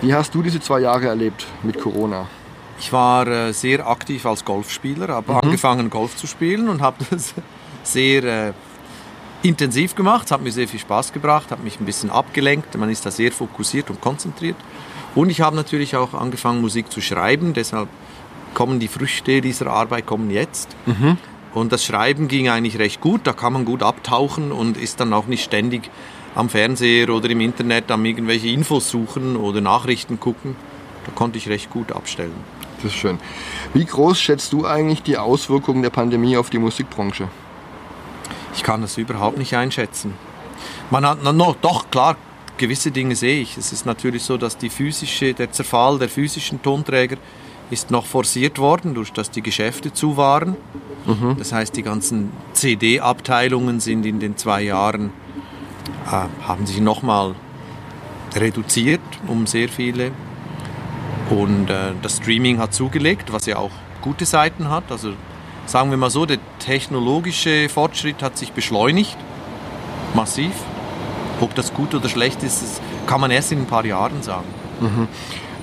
Wie 0.00 0.14
hast 0.14 0.34
du 0.34 0.42
diese 0.42 0.60
zwei 0.60 0.80
Jahre 0.80 1.06
erlebt 1.06 1.46
mit 1.62 1.80
Corona? 1.80 2.26
Ich 2.78 2.92
war 2.92 3.26
äh, 3.26 3.52
sehr 3.52 3.86
aktiv 3.86 4.26
als 4.26 4.44
Golfspieler, 4.44 5.08
habe 5.08 5.34
angefangen 5.42 5.90
Golf 5.90 6.16
zu 6.16 6.26
spielen 6.26 6.68
und 6.68 6.82
habe 6.82 7.04
das 7.10 7.34
sehr 7.82 8.24
äh, 8.24 8.52
intensiv 9.42 9.94
gemacht. 9.94 10.26
Es 10.26 10.32
hat 10.32 10.42
mir 10.42 10.50
sehr 10.50 10.68
viel 10.68 10.80
Spaß 10.80 11.12
gebracht, 11.12 11.50
hat 11.50 11.62
mich 11.62 11.80
ein 11.80 11.86
bisschen 11.86 12.10
abgelenkt. 12.10 12.76
Man 12.76 12.90
ist 12.90 13.06
da 13.06 13.10
sehr 13.10 13.32
fokussiert 13.32 13.90
und 13.90 14.00
konzentriert. 14.00 14.56
Und 15.14 15.30
ich 15.30 15.40
habe 15.40 15.54
natürlich 15.54 15.96
auch 15.96 16.14
angefangen 16.14 16.60
Musik 16.60 16.90
zu 16.90 17.00
schreiben. 17.00 17.54
Deshalb 17.54 17.88
kommen 18.54 18.80
die 18.80 18.88
Früchte 18.88 19.40
dieser 19.40 19.68
Arbeit 19.68 20.06
kommen 20.06 20.30
jetzt. 20.30 20.74
Und 21.54 21.72
das 21.72 21.84
Schreiben 21.84 22.26
ging 22.26 22.48
eigentlich 22.48 22.78
recht 22.78 23.00
gut. 23.00 23.20
Da 23.24 23.32
kann 23.32 23.52
man 23.52 23.64
gut 23.64 23.82
abtauchen 23.82 24.50
und 24.50 24.76
ist 24.76 24.98
dann 24.98 25.12
auch 25.12 25.26
nicht 25.26 25.44
ständig 25.44 25.88
am 26.34 26.48
Fernseher 26.48 27.10
oder 27.10 27.30
im 27.30 27.40
Internet 27.40 27.90
am 27.90 28.04
irgendwelche 28.04 28.48
Infos 28.48 28.90
suchen 28.90 29.36
oder 29.36 29.60
Nachrichten 29.60 30.18
gucken. 30.18 30.56
Da 31.06 31.12
konnte 31.12 31.38
ich 31.38 31.48
recht 31.48 31.70
gut 31.70 31.92
abstellen. 31.92 32.34
Das 32.76 32.92
ist 32.92 32.98
schön. 32.98 33.18
Wie 33.72 33.84
groß 33.84 34.20
schätzt 34.20 34.52
du 34.52 34.66
eigentlich 34.66 35.02
die 35.02 35.16
Auswirkungen 35.16 35.82
der 35.82 35.90
Pandemie 35.90 36.36
auf 36.36 36.50
die 36.50 36.58
Musikbranche? 36.58 37.28
Ich 38.54 38.62
kann 38.62 38.82
das 38.82 38.98
überhaupt 38.98 39.38
nicht 39.38 39.54
einschätzen. 39.54 40.14
Man 40.90 41.06
hat 41.06 41.18
na, 41.22 41.32
no, 41.32 41.56
doch 41.60 41.90
klar 41.90 42.16
gewisse 42.56 42.90
Dinge 42.90 43.16
sehe 43.16 43.40
ich. 43.40 43.56
Es 43.56 43.72
ist 43.72 43.84
natürlich 43.86 44.22
so, 44.22 44.36
dass 44.36 44.56
die 44.56 44.70
physische, 44.70 45.34
der 45.34 45.50
Zerfall 45.50 45.98
der 45.98 46.08
physischen 46.08 46.62
Tonträger 46.62 47.16
ist 47.70 47.90
noch 47.90 48.06
forciert 48.06 48.58
worden, 48.58 48.94
durch 48.94 49.12
dass 49.12 49.30
die 49.30 49.42
Geschäfte 49.42 49.92
zu 49.92 50.16
waren. 50.16 50.56
Das 51.38 51.52
heißt, 51.52 51.76
die 51.76 51.82
ganzen 51.82 52.30
CD-Abteilungen 52.52 53.80
sind 53.80 54.06
in 54.06 54.20
den 54.20 54.36
zwei 54.36 54.62
Jahren 54.62 55.10
haben 56.06 56.66
sich 56.66 56.80
nochmal 56.80 57.34
reduziert 58.34 59.00
um 59.26 59.46
sehr 59.46 59.68
viele. 59.68 60.12
Und 61.30 61.70
äh, 61.70 61.92
das 62.02 62.16
Streaming 62.18 62.58
hat 62.58 62.74
zugelegt, 62.74 63.32
was 63.32 63.46
ja 63.46 63.56
auch 63.56 63.70
gute 64.02 64.26
Seiten 64.26 64.68
hat. 64.68 64.84
Also 64.90 65.12
sagen 65.66 65.90
wir 65.90 65.96
mal 65.96 66.10
so, 66.10 66.26
der 66.26 66.38
technologische 66.58 67.68
Fortschritt 67.68 68.22
hat 68.22 68.36
sich 68.36 68.52
beschleunigt, 68.52 69.16
massiv. 70.14 70.52
Ob 71.40 71.54
das 71.54 71.74
gut 71.74 71.94
oder 71.94 72.08
schlecht 72.08 72.42
ist, 72.42 72.62
das 72.62 72.80
kann 73.06 73.20
man 73.20 73.30
erst 73.30 73.52
in 73.52 73.60
ein 73.60 73.66
paar 73.66 73.84
Jahren 73.84 74.22
sagen. 74.22 74.46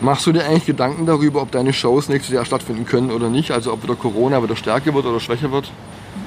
Machst 0.01 0.25
du 0.25 0.31
dir 0.31 0.45
eigentlich 0.45 0.65
Gedanken 0.65 1.05
darüber, 1.05 1.41
ob 1.41 1.51
deine 1.51 1.73
Shows 1.73 2.09
nächstes 2.09 2.33
Jahr 2.33 2.43
stattfinden 2.43 2.85
können 2.85 3.11
oder 3.11 3.29
nicht? 3.29 3.51
Also 3.51 3.71
ob 3.71 3.83
wieder 3.83 3.95
Corona 3.95 4.41
wieder 4.43 4.55
stärker 4.55 4.93
wird 4.93 5.05
oder 5.05 5.19
schwächer 5.19 5.51
wird? 5.51 5.71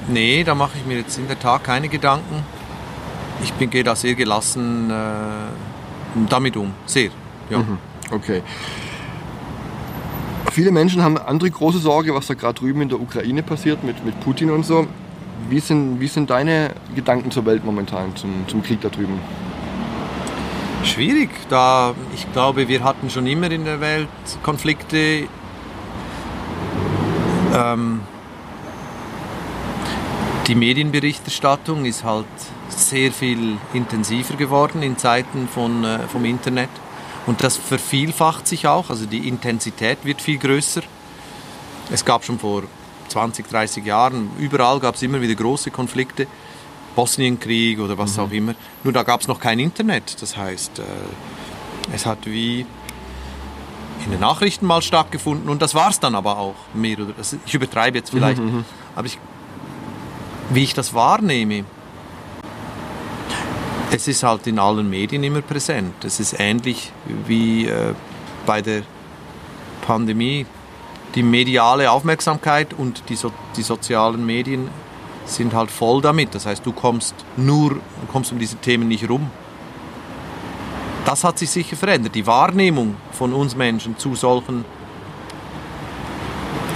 Nee, 0.07 0.43
da 0.43 0.55
mache 0.55 0.77
ich 0.77 0.85
mir 0.85 0.97
jetzt 0.97 1.17
in 1.17 1.27
der 1.27 1.37
Tat 1.37 1.63
keine 1.63 1.89
Gedanken. 1.89 2.43
Ich 3.45 3.53
bin, 3.53 3.69
gehe 3.69 3.83
da 3.83 3.95
sehr 3.95 4.15
gelassen 4.15 4.89
äh, 4.89 4.93
damit 6.29 6.57
um. 6.57 6.73
Sehr. 6.87 7.11
Ja. 7.51 7.63
Okay. 8.11 8.41
Viele 10.51 10.71
Menschen 10.71 11.03
haben 11.03 11.19
andere 11.19 11.51
große 11.51 11.77
Sorge, 11.77 12.15
was 12.15 12.25
da 12.25 12.33
gerade 12.33 12.59
drüben 12.59 12.81
in 12.81 12.89
der 12.89 12.99
Ukraine 12.99 13.43
passiert 13.43 13.83
mit, 13.83 14.03
mit 14.03 14.19
Putin 14.21 14.49
und 14.49 14.65
so. 14.65 14.87
Wie 15.47 15.59
sind, 15.59 15.99
wie 15.99 16.07
sind 16.07 16.31
deine 16.31 16.71
Gedanken 16.95 17.29
zur 17.29 17.45
Welt 17.45 17.63
momentan, 17.63 18.15
zum, 18.15 18.47
zum 18.47 18.63
Krieg 18.63 18.81
da 18.81 18.89
drüben? 18.89 19.19
Schwierig, 20.83 21.29
da 21.47 21.93
ich 22.15 22.31
glaube, 22.33 22.67
wir 22.67 22.83
hatten 22.83 23.11
schon 23.11 23.27
immer 23.27 23.51
in 23.51 23.63
der 23.63 23.79
Welt 23.79 24.07
Konflikte. 24.41 25.27
Ähm, 27.53 28.01
die 30.47 30.55
Medienberichterstattung 30.55 31.85
ist 31.85 32.03
halt 32.03 32.25
sehr 32.69 33.11
viel 33.11 33.57
intensiver 33.73 34.35
geworden 34.35 34.83
in 34.83 34.97
Zeiten 34.97 35.47
von, 35.47 35.83
äh, 35.83 35.99
vom 36.07 36.25
Internet. 36.25 36.69
Und 37.25 37.43
das 37.43 37.57
vervielfacht 37.57 38.47
sich 38.47 38.67
auch, 38.67 38.89
also 38.89 39.05
die 39.05 39.27
Intensität 39.27 39.99
wird 40.03 40.21
viel 40.21 40.37
größer. 40.37 40.81
Es 41.91 42.05
gab 42.05 42.23
schon 42.23 42.37
vor 42.37 42.63
20, 43.07 43.47
30 43.47 43.85
Jahren, 43.85 44.29
überall 44.37 44.79
gab 44.79 44.95
es 44.95 45.01
immer 45.01 45.21
wieder 45.21 45.35
große 45.35 45.71
Konflikte. 45.71 46.27
Bosnienkrieg 46.95 47.79
oder 47.79 47.97
was 47.97 48.17
auch 48.17 48.31
immer. 48.31 48.55
Nur 48.83 48.93
da 48.93 49.03
gab 49.03 49.19
es 49.19 49.27
noch 49.27 49.39
kein 49.39 49.59
Internet. 49.59 50.21
Das 50.21 50.37
heißt, 50.37 50.79
äh, 50.79 50.83
es 51.93 52.05
hat 52.05 52.19
wie 52.25 52.65
in 54.05 54.11
den 54.11 54.19
Nachrichten 54.19 54.65
mal 54.65 54.81
stattgefunden 54.81 55.49
und 55.49 55.61
das 55.61 55.75
war 55.75 55.89
es 55.89 55.99
dann 55.99 56.15
aber 56.15 56.37
auch. 56.37 56.55
Mehr 56.73 56.99
oder, 56.99 57.13
also 57.17 57.37
ich 57.45 57.53
übertreibe 57.53 57.97
jetzt 57.97 58.11
vielleicht, 58.11 58.41
aber 58.95 59.07
ich, 59.07 59.17
wie 60.49 60.63
ich 60.63 60.73
das 60.73 60.93
wahrnehme, 60.93 61.65
Es 63.91 64.09
ist 64.09 64.23
halt 64.23 64.45
in 64.47 64.59
allen 64.59 64.89
Medien 64.89 65.23
immer 65.23 65.41
präsent. 65.41 66.03
Es 66.03 66.19
ist 66.19 66.35
ähnlich 66.37 66.91
wie 67.27 67.67
äh, 67.67 67.93
bei 68.45 68.61
der 68.61 68.81
Pandemie. 69.87 70.45
Die 71.13 71.23
mediale 71.23 71.89
Aufmerksamkeit 71.89 72.73
und 72.73 73.03
die, 73.07 73.15
so 73.15 73.31
die 73.55 73.61
sozialen 73.61 74.25
Medien 74.25 74.69
sind 75.25 75.53
halt 75.53 75.71
voll 75.71 76.01
damit. 76.01 76.35
Das 76.35 76.45
heißt, 76.45 76.65
du 76.65 76.73
kommst 76.73 77.15
nur, 77.37 77.79
kommst 78.11 78.33
um 78.33 78.39
diese 78.39 78.57
Themen 78.57 78.89
nicht 78.89 79.07
rum. 79.09 79.29
Das 81.05 81.23
hat 81.23 81.39
sich 81.39 81.51
sicher 81.51 81.77
verändert. 81.77 82.15
Die 82.15 82.27
Wahrnehmung 82.27 82.97
von 83.13 83.31
uns 83.33 83.55
Menschen 83.55 83.97
zu 83.97 84.15
solchen 84.15 84.65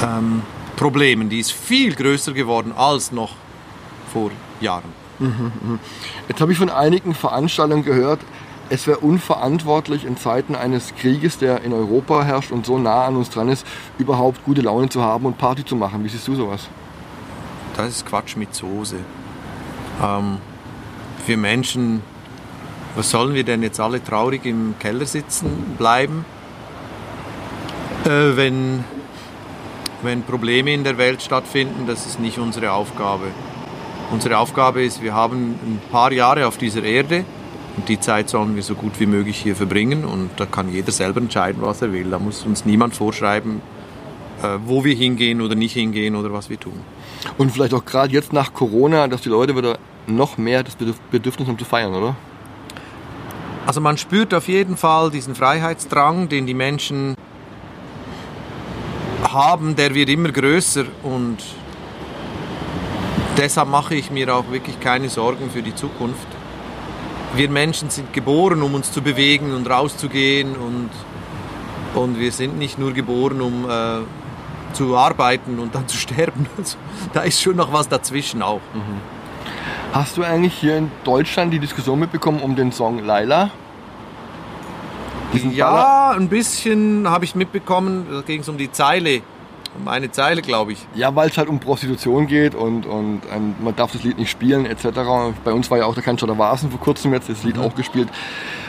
ähm, 0.01 0.43
Problemen, 0.77 1.27
die 1.27 1.39
ist 1.39 1.51
viel 1.51 1.95
größer 1.95 2.31
geworden 2.31 2.71
als 2.71 3.11
noch 3.11 3.31
vor 4.11 4.31
Jahren. 4.59 4.91
Jetzt 6.27 6.39
habe 6.39 6.51
ich 6.51 6.57
von 6.57 6.69
einigen 6.69 7.13
Veranstaltungen 7.13 7.83
gehört, 7.83 8.19
es 8.69 8.85
wäre 8.85 8.99
unverantwortlich 8.99 10.05
in 10.05 10.15
Zeiten 10.15 10.55
eines 10.55 10.93
Krieges, 10.95 11.39
der 11.39 11.63
in 11.63 11.73
Europa 11.73 12.23
herrscht 12.23 12.51
und 12.51 12.65
so 12.65 12.77
nah 12.77 13.05
an 13.05 13.15
uns 13.15 13.29
dran 13.31 13.49
ist, 13.49 13.65
überhaupt 13.97 14.45
gute 14.45 14.61
Laune 14.61 14.89
zu 14.89 15.01
haben 15.01 15.25
und 15.25 15.37
Party 15.37 15.65
zu 15.65 15.75
machen. 15.75 16.03
Wie 16.03 16.09
siehst 16.09 16.27
du 16.27 16.35
sowas? 16.35 16.67
Das 17.75 17.87
ist 17.87 18.05
Quatsch 18.05 18.35
mit 18.35 18.53
Soße. 18.53 18.97
Ähm, 20.03 20.37
wir 21.25 21.37
Menschen, 21.37 22.03
was 22.95 23.09
sollen 23.09 23.33
wir 23.33 23.43
denn 23.43 23.63
jetzt 23.63 23.79
alle 23.79 24.03
traurig 24.03 24.45
im 24.45 24.75
Keller 24.77 25.05
sitzen 25.05 25.75
bleiben, 25.77 26.25
äh, 28.05 28.35
wenn, 28.35 28.83
wenn 30.03 30.21
Probleme 30.21 30.73
in 30.73 30.83
der 30.83 30.99
Welt 30.99 31.23
stattfinden? 31.23 31.87
Das 31.87 32.05
ist 32.05 32.19
nicht 32.19 32.37
unsere 32.37 32.71
Aufgabe. 32.71 33.27
Unsere 34.11 34.39
Aufgabe 34.39 34.83
ist, 34.83 35.03
wir 35.03 35.13
haben 35.13 35.51
ein 35.63 35.81
paar 35.91 36.11
Jahre 36.11 36.47
auf 36.47 36.57
dieser 36.57 36.83
Erde 36.83 37.25
und 37.77 37.87
die 37.89 37.99
Zeit 37.99 38.27
sollen 38.29 38.55
wir 38.55 38.63
so 38.63 38.73
gut 38.73 38.99
wie 38.99 39.05
möglich 39.05 39.37
hier 39.37 39.55
verbringen 39.55 40.03
und 40.03 40.31
da 40.37 40.47
kann 40.47 40.73
jeder 40.73 40.91
selber 40.91 41.21
entscheiden, 41.21 41.61
was 41.61 41.83
er 41.83 41.93
will. 41.93 42.09
Da 42.09 42.17
muss 42.17 42.43
uns 42.43 42.65
niemand 42.65 42.95
vorschreiben, 42.95 43.61
äh, 44.41 44.57
wo 44.65 44.83
wir 44.83 44.95
hingehen 44.95 45.41
oder 45.41 45.53
nicht 45.53 45.73
hingehen 45.73 46.15
oder 46.15 46.33
was 46.33 46.49
wir 46.49 46.59
tun. 46.59 46.81
Und 47.37 47.51
vielleicht 47.51 47.73
auch 47.75 47.85
gerade 47.85 48.11
jetzt 48.11 48.33
nach 48.33 48.51
Corona, 48.51 49.07
dass 49.07 49.21
die 49.21 49.29
Leute 49.29 49.55
wieder 49.55 49.77
noch 50.07 50.39
mehr 50.39 50.63
das 50.63 50.75
Bedürf- 50.75 50.99
Bedürfnis 51.11 51.47
haben 51.47 51.59
zu 51.59 51.65
feiern, 51.65 51.93
oder? 51.93 52.15
Also 53.67 53.79
man 53.79 53.99
spürt 53.99 54.33
auf 54.33 54.47
jeden 54.47 54.75
Fall 54.75 55.11
diesen 55.11 55.35
Freiheitsdrang, 55.35 56.29
den 56.29 56.47
die 56.47 56.55
Menschen 56.55 57.15
haben, 59.31 59.75
der 59.75 59.93
wird 59.93 60.09
immer 60.09 60.31
größer 60.31 60.85
und 61.03 61.37
deshalb 63.39 63.69
mache 63.69 63.95
ich 63.95 64.11
mir 64.11 64.35
auch 64.35 64.51
wirklich 64.51 64.79
keine 64.79 65.09
Sorgen 65.09 65.49
für 65.49 65.61
die 65.61 65.73
Zukunft. 65.73 66.27
Wir 67.35 67.49
Menschen 67.49 67.89
sind 67.89 68.11
geboren, 68.11 68.61
um 68.61 68.73
uns 68.73 68.91
zu 68.91 69.01
bewegen 69.01 69.53
und 69.53 69.69
rauszugehen 69.69 70.55
und, 70.55 70.89
und 71.95 72.19
wir 72.19 72.31
sind 72.31 72.57
nicht 72.57 72.77
nur 72.77 72.91
geboren, 72.91 73.41
um 73.41 73.69
äh, 73.69 73.99
zu 74.73 74.97
arbeiten 74.97 75.59
und 75.59 75.73
dann 75.73 75.87
zu 75.87 75.97
sterben. 75.97 76.47
Also, 76.57 76.77
da 77.13 77.21
ist 77.21 77.41
schon 77.41 77.55
noch 77.55 77.71
was 77.71 77.87
dazwischen 77.87 78.41
auch. 78.41 78.61
Hast 79.93 80.17
du 80.17 80.23
eigentlich 80.23 80.53
hier 80.53 80.77
in 80.77 80.91
Deutschland 81.03 81.53
die 81.53 81.59
Diskussion 81.59 81.99
mitbekommen 81.99 82.41
um 82.41 82.55
den 82.55 82.71
Song 82.71 83.03
Laila? 83.05 83.51
Ja, 85.51 86.11
ein 86.11 86.27
bisschen 86.27 87.07
habe 87.07 87.23
ich 87.23 87.35
mitbekommen, 87.35 88.07
da 88.11 88.21
ging 88.21 88.41
es 88.41 88.49
um 88.49 88.57
die 88.57 88.71
Zeile, 88.71 89.21
um 89.77 89.87
eine 89.87 90.11
Zeile, 90.11 90.41
glaube 90.41 90.73
ich. 90.73 90.85
Ja, 90.95 91.15
weil 91.15 91.29
es 91.29 91.37
halt 91.37 91.49
um 91.49 91.59
Prostitution 91.59 92.27
geht 92.27 92.55
und, 92.55 92.85
und 92.85 93.21
ähm, 93.33 93.55
man 93.61 93.75
darf 93.75 93.91
das 93.91 94.03
Lied 94.03 94.17
nicht 94.17 94.29
spielen 94.29 94.65
etc. 94.65 94.87
Bei 95.43 95.53
uns 95.53 95.69
war 95.69 95.77
ja 95.77 95.85
auch 95.85 95.93
der 95.93 96.03
Cannstatter 96.03 96.37
Vasen 96.37 96.71
vor 96.71 96.79
kurzem 96.79 97.13
jetzt 97.13 97.29
das 97.29 97.43
Lied 97.43 97.57
auch 97.57 97.75
gespielt. 97.75 98.09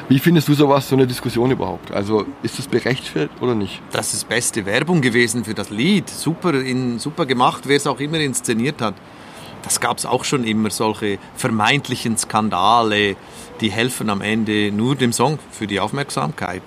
Wie 0.09 0.19
findest 0.19 0.49
du 0.49 0.55
sowas, 0.55 0.89
so 0.89 0.97
eine 0.97 1.07
Diskussion 1.07 1.51
überhaupt? 1.53 1.93
Also 1.93 2.27
ist 2.43 2.59
das 2.59 2.67
berechtigt 2.67 3.31
oder 3.41 3.55
nicht? 3.55 3.81
Das 3.93 4.13
ist 4.13 4.29
beste 4.29 4.67
Werbung 4.67 5.01
gewesen 5.01 5.45
für 5.45 5.55
das 5.55 5.71
Lied. 5.71 6.09
Super, 6.09 6.55
in, 6.55 6.99
super 6.99 7.27
gemacht, 7.27 7.63
wer 7.67 7.77
es 7.77 7.87
auch 7.87 8.01
immer 8.01 8.19
inszeniert 8.19 8.83
hat. 8.83 8.95
Das 9.63 9.79
gab 9.79 9.99
es 9.99 10.07
auch 10.07 10.25
schon 10.25 10.45
immer, 10.45 10.71
solche 10.71 11.19
vermeintlichen 11.37 12.17
Skandale, 12.17 13.15
die 13.61 13.71
helfen 13.71 14.11
am 14.11 14.21
Ende 14.21 14.73
nur 14.73 14.97
dem 14.97 15.13
Song 15.13 15.39
für 15.51 15.67
die 15.67 15.79
Aufmerksamkeit. 15.79 16.63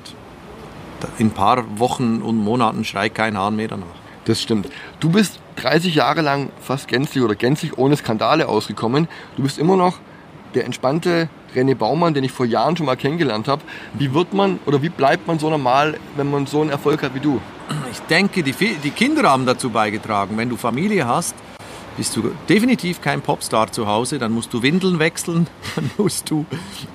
In 1.17 1.27
ein 1.27 1.31
paar 1.31 1.79
Wochen 1.79 2.21
und 2.21 2.37
Monaten 2.37 2.85
schreit 2.85 3.13
kein 3.13 3.37
Hahn 3.37 3.57
mehr 3.57 3.67
danach. 3.67 4.02
Das 4.25 4.41
stimmt. 4.41 4.69
Du 4.99 5.09
bist 5.09 5.39
30 5.57 5.95
Jahre 5.95 6.21
lang 6.21 6.49
fast 6.61 6.87
gänzlich 6.87 7.23
oder 7.23 7.35
gänzlich 7.35 7.77
ohne 7.77 7.97
Skandale 7.97 8.47
ausgekommen. 8.47 9.07
Du 9.35 9.43
bist 9.43 9.57
immer 9.57 9.75
noch 9.75 9.99
der 10.53 10.65
entspannte 10.65 11.29
René 11.55 11.75
Baumann, 11.75 12.13
den 12.13 12.23
ich 12.23 12.31
vor 12.31 12.45
Jahren 12.45 12.77
schon 12.77 12.85
mal 12.85 12.95
kennengelernt 12.95 13.47
habe. 13.47 13.61
Wie 13.93 14.13
wird 14.13 14.33
man 14.33 14.59
oder 14.65 14.81
wie 14.81 14.89
bleibt 14.89 15.27
man 15.27 15.39
so 15.39 15.49
normal, 15.49 15.99
wenn 16.15 16.31
man 16.31 16.45
so 16.45 16.61
einen 16.61 16.69
Erfolg 16.69 17.03
hat 17.03 17.13
wie 17.15 17.19
du? 17.19 17.41
Ich 17.91 17.99
denke, 18.01 18.43
die, 18.43 18.53
die 18.53 18.91
Kinder 18.91 19.29
haben 19.29 19.45
dazu 19.45 19.69
beigetragen. 19.69 20.37
Wenn 20.37 20.49
du 20.49 20.57
Familie 20.57 21.07
hast, 21.07 21.35
bist 21.97 22.15
du 22.15 22.31
definitiv 22.49 23.01
kein 23.01 23.21
Popstar 23.21 23.71
zu 23.71 23.87
Hause. 23.87 24.19
Dann 24.19 24.31
musst 24.31 24.53
du 24.53 24.61
Windeln 24.63 24.99
wechseln, 24.99 25.47
dann 25.75 25.91
musst 25.97 26.29
du 26.29 26.45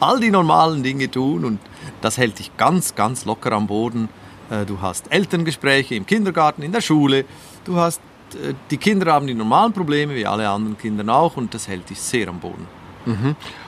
all 0.01 0.19
die 0.21 0.31
normalen 0.31 0.83
Dinge 0.83 1.11
tun 1.11 1.45
und 1.45 1.61
das 2.01 2.19
hält 2.19 2.39
dich 2.39 2.57
ganz, 2.57 2.95
ganz 2.95 3.25
locker 3.25 3.53
am 3.53 3.67
Boden. 3.67 4.09
Äh, 4.51 4.65
Du 4.65 4.81
hast 4.81 5.11
Elterngespräche 5.11 5.95
im 5.95 6.07
Kindergarten, 6.07 6.63
in 6.63 6.73
der 6.73 6.81
Schule. 6.81 7.25
Du 7.65 7.77
hast, 7.77 8.01
äh, 8.35 8.55
die 8.71 8.77
Kinder 8.77 9.13
haben 9.13 9.27
die 9.27 9.35
normalen 9.35 9.73
Probleme, 9.73 10.15
wie 10.15 10.27
alle 10.27 10.49
anderen 10.49 10.79
Kinder 10.79 11.13
auch, 11.15 11.37
und 11.37 11.53
das 11.55 11.69
hält 11.69 11.89
dich 11.91 12.01
sehr 12.01 12.29
am 12.29 12.39
Boden. 12.41 12.67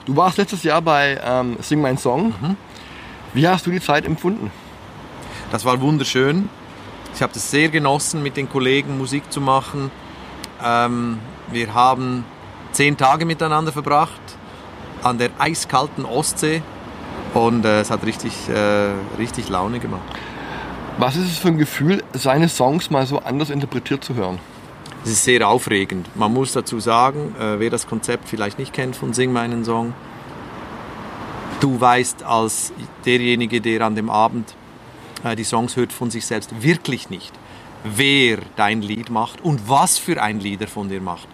Du 0.05 0.15
warst 0.15 0.37
letztes 0.37 0.61
Jahr 0.61 0.83
bei 0.83 1.19
ähm, 1.23 1.57
Sing 1.61 1.81
Mein 1.81 1.97
Song. 1.97 2.31
Wie 3.33 3.47
hast 3.47 3.65
du 3.65 3.71
die 3.71 3.81
Zeit 3.81 4.05
empfunden? 4.05 4.51
Das 5.51 5.65
war 5.65 5.81
wunderschön. 5.81 6.47
Ich 7.15 7.23
habe 7.23 7.33
das 7.33 7.49
sehr 7.49 7.69
genossen, 7.69 8.21
mit 8.21 8.37
den 8.37 8.47
Kollegen 8.47 8.99
Musik 8.99 9.31
zu 9.31 9.41
machen. 9.41 9.89
Ähm, 10.63 11.17
wir 11.51 11.73
haben 11.73 12.23
zehn 12.71 12.97
Tage 12.97 13.25
miteinander 13.25 13.71
verbracht 13.71 14.21
an 15.01 15.17
der 15.17 15.31
eiskalten 15.39 16.05
Ostsee 16.05 16.61
und 17.33 17.65
äh, 17.65 17.81
es 17.81 17.89
hat 17.89 18.05
richtig, 18.05 18.47
äh, 18.47 18.91
richtig 19.17 19.49
Laune 19.49 19.79
gemacht. 19.79 20.03
Was 20.97 21.15
ist 21.15 21.31
es 21.31 21.37
für 21.37 21.47
ein 21.47 21.57
Gefühl, 21.57 22.03
seine 22.13 22.49
Songs 22.49 22.89
mal 22.89 23.05
so 23.05 23.19
anders 23.19 23.49
interpretiert 23.49 24.03
zu 24.03 24.15
hören? 24.15 24.39
Es 25.03 25.11
ist 25.11 25.23
sehr 25.23 25.47
aufregend. 25.47 26.07
Man 26.15 26.33
muss 26.33 26.51
dazu 26.51 26.79
sagen, 26.79 27.33
äh, 27.39 27.59
wer 27.59 27.69
das 27.69 27.87
Konzept 27.87 28.29
vielleicht 28.29 28.59
nicht 28.59 28.73
kennt 28.73 28.95
von 28.95 29.13
Sing 29.13 29.31
meinen 29.31 29.65
Song, 29.65 29.93
du 31.59 31.79
weißt 31.79 32.23
als 32.23 32.71
derjenige, 33.05 33.61
der 33.61 33.81
an 33.81 33.95
dem 33.95 34.09
Abend 34.09 34.53
äh, 35.23 35.35
die 35.35 35.43
Songs 35.43 35.75
hört, 35.75 35.91
von 35.91 36.11
sich 36.11 36.25
selbst 36.25 36.61
wirklich 36.61 37.09
nicht, 37.09 37.31
wer 37.83 38.39
dein 38.55 38.81
Lied 38.81 39.09
macht 39.09 39.41
und 39.41 39.67
was 39.67 39.97
für 39.97 40.21
ein 40.21 40.39
Lied 40.39 40.61
er 40.61 40.67
von 40.67 40.89
dir 40.89 41.01
macht. 41.01 41.27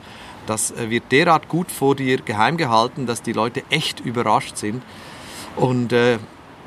Das 0.45 0.71
äh, 0.71 0.89
wird 0.89 1.11
derart 1.11 1.49
gut 1.49 1.71
vor 1.71 1.95
dir 1.95 2.21
geheim 2.21 2.55
gehalten, 2.57 3.05
dass 3.05 3.21
die 3.21 3.33
Leute 3.33 3.63
echt 3.69 3.99
überrascht 3.99 4.55
sind. 4.55 4.81
Und 5.57 5.91
äh, 5.91 6.19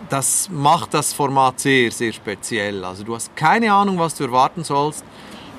das 0.08 0.48
macht 0.50 0.94
das 0.94 1.12
Format 1.12 1.60
sehr, 1.60 1.90
sehr 1.90 2.12
speziell. 2.12 2.84
Also 2.84 3.04
du 3.04 3.14
hast 3.14 3.34
keine 3.36 3.72
Ahnung, 3.72 3.98
was 3.98 4.14
du 4.14 4.24
erwarten 4.24 4.64
sollst. 4.64 5.04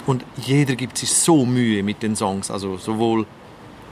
Und 0.07 0.25
jeder 0.37 0.75
gibt 0.75 0.97
sich 0.97 1.13
so 1.13 1.45
Mühe 1.45 1.83
mit 1.83 2.01
den 2.01 2.15
Songs. 2.15 2.49
Also 2.49 2.77
sowohl 2.77 3.25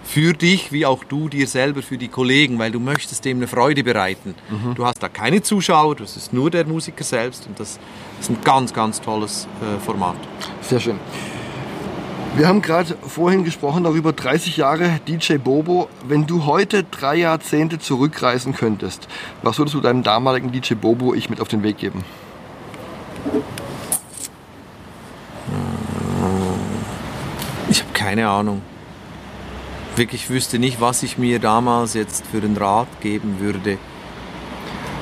für 0.04 0.34
dich 0.34 0.72
wie 0.72 0.86
auch 0.86 1.04
du 1.04 1.30
dir 1.30 1.46
selber, 1.48 1.82
für 1.84 1.98
die 1.98 2.08
Kollegen, 2.08 2.58
weil 2.58 2.72
du 2.72 2.80
möchtest 2.80 3.26
dem 3.26 3.38
eine 3.38 3.48
Freude 3.48 3.84
bereiten. 3.84 4.34
Du 4.76 4.86
hast 4.86 5.04
da 5.04 5.10
keine 5.10 5.42
Zuschauer, 5.42 5.96
das 5.96 6.18
ist 6.18 6.34
nur 6.34 6.50
der 6.50 6.66
Musiker 6.66 7.04
selbst 7.04 7.46
und 7.48 7.60
das 7.60 7.80
ist 8.20 8.30
ein 8.30 8.38
ganz, 8.44 8.74
ganz 8.74 9.02
tolles 9.02 9.48
äh, 9.62 9.80
Format. 9.80 10.18
Sehr 10.62 10.80
schön. 10.80 11.00
Wir 12.36 12.48
haben 12.48 12.62
gerade 12.62 12.96
vorhin 12.96 13.44
gesprochen 13.44 13.84
darüber, 13.84 14.13
30 14.13 14.58
Jahre 14.58 15.00
DJ 15.08 15.38
Bobo. 15.38 15.89
Wenn 16.08 16.26
du 16.26 16.46
heute 16.46 16.84
drei 16.84 17.15
Jahrzehnte 17.15 17.80
zurückreisen 17.80 18.56
könntest, 18.56 19.08
was 19.42 19.58
würdest 19.58 19.76
du 19.76 19.82
deinem 19.82 20.04
damaligen 20.04 20.52
DJ 20.52 20.76
Bobo 20.76 21.13
ich 21.13 21.30
mit 21.30 21.42
auf 21.42 21.48
den 21.48 21.63
Weg 21.63 21.78
geben? 21.78 22.06
Ich 27.70 27.82
habe 27.82 27.92
keine 27.94 28.30
Ahnung. 28.30 28.62
Wirklich 29.96 30.30
wüsste 30.30 30.60
nicht, 30.60 30.80
was 30.80 31.04
ich 31.04 31.18
mir 31.18 31.39
damals 31.39 31.94
jetzt 31.94 32.26
für 32.28 32.38
einen 32.38 32.56
Rat 32.56 32.88
geben 33.02 33.39
würde. 33.39 33.78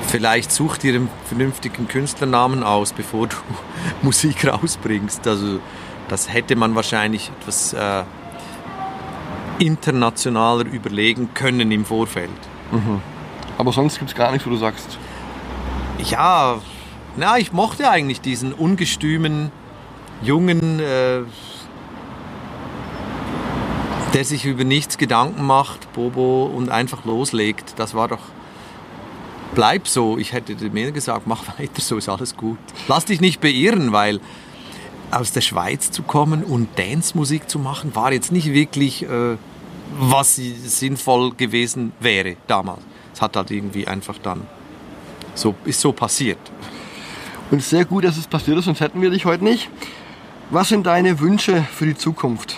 Vielleicht 0.08 0.50
such 0.50 0.78
dir 0.78 0.94
einen 0.94 1.10
vernünftigen 1.26 1.86
Künstlernamen 1.86 2.62
aus, 2.62 2.92
bevor 2.92 3.28
du 3.28 3.36
Musik 4.02 4.46
rausbringst. 4.46 5.26
Also 5.28 5.60
das 6.08 6.32
hätte 6.32 6.56
man 6.56 6.74
wahrscheinlich 6.74 7.30
etwas 7.40 7.72
äh, 7.72 8.04
internationaler 9.58 10.66
überlegen 10.66 11.30
können 11.34 11.70
im 11.70 11.84
Vorfeld. 11.84 12.30
Aber 13.58 13.72
sonst 13.72 13.98
gibt 13.98 14.10
es 14.10 14.16
gar 14.16 14.30
nichts, 14.30 14.46
wo 14.46 14.50
du 14.50 14.56
sagst. 14.56 14.98
Ja, 16.04 16.58
na, 17.16 17.38
ich 17.38 17.52
mochte 17.52 17.90
eigentlich 17.90 18.20
diesen 18.20 18.52
ungestümen, 18.52 19.50
jungen, 20.22 20.78
äh, 20.78 21.22
der 24.14 24.24
sich 24.24 24.44
über 24.44 24.64
nichts 24.64 24.96
Gedanken 24.96 25.44
macht, 25.44 25.92
Bobo, 25.92 26.44
und 26.46 26.70
einfach 26.70 27.04
loslegt. 27.04 27.74
Das 27.76 27.94
war 27.94 28.08
doch 28.08 28.20
bleib 29.54 29.88
so. 29.88 30.18
Ich 30.18 30.32
hätte 30.32 30.54
mir 30.70 30.92
gesagt, 30.92 31.26
mach 31.26 31.44
weiter 31.58 31.80
so, 31.80 31.96
ist 31.96 32.08
alles 32.08 32.36
gut. 32.36 32.58
Lass 32.86 33.06
dich 33.06 33.20
nicht 33.20 33.40
beirren, 33.40 33.92
weil 33.92 34.20
aus 35.10 35.32
der 35.32 35.40
Schweiz 35.40 35.90
zu 35.90 36.02
kommen 36.02 36.44
und 36.44 36.78
Dance-Musik 36.78 37.48
zu 37.48 37.58
machen, 37.58 37.94
war 37.94 38.12
jetzt 38.12 38.32
nicht 38.32 38.52
wirklich, 38.52 39.04
äh, 39.04 39.36
was 39.98 40.36
sinnvoll 40.36 41.32
gewesen 41.34 41.92
wäre 42.00 42.36
damals. 42.46 42.82
Es 43.14 43.22
hat 43.22 43.36
halt 43.36 43.50
irgendwie 43.50 43.86
einfach 43.86 44.18
dann 44.18 44.42
so, 45.34 45.54
ist 45.64 45.80
so 45.80 45.92
passiert. 45.92 46.38
Und 47.50 47.62
sehr 47.62 47.84
gut, 47.84 48.04
dass 48.04 48.16
es 48.16 48.26
passiert 48.26 48.58
ist, 48.58 48.66
sonst 48.66 48.80
hätten 48.80 49.00
wir 49.00 49.10
dich 49.10 49.24
heute 49.24 49.44
nicht. 49.44 49.70
Was 50.50 50.68
sind 50.68 50.86
deine 50.86 51.20
Wünsche 51.20 51.62
für 51.62 51.86
die 51.86 51.96
Zukunft? 51.96 52.56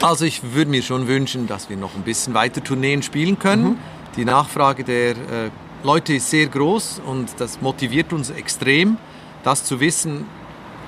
Also 0.00 0.24
ich 0.24 0.54
würde 0.54 0.70
mir 0.70 0.82
schon 0.82 1.08
wünschen, 1.08 1.48
dass 1.48 1.68
wir 1.68 1.76
noch 1.76 1.96
ein 1.96 2.02
bisschen 2.02 2.34
weiter 2.34 2.62
Tourneen 2.62 3.02
spielen 3.02 3.38
können. 3.38 3.64
Mhm. 3.64 3.78
Die 4.16 4.24
Nachfrage 4.24 4.84
der 4.84 5.10
äh, 5.10 5.50
Leute 5.82 6.14
ist 6.14 6.30
sehr 6.30 6.46
groß 6.46 7.02
und 7.04 7.28
das 7.38 7.60
motiviert 7.60 8.12
uns 8.12 8.30
extrem. 8.30 8.96
Das 9.42 9.64
zu 9.64 9.80
wissen, 9.80 10.24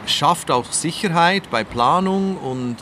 schafft 0.06 0.50
auch 0.50 0.72
Sicherheit 0.72 1.50
bei 1.50 1.64
Planung 1.64 2.36
und 2.36 2.76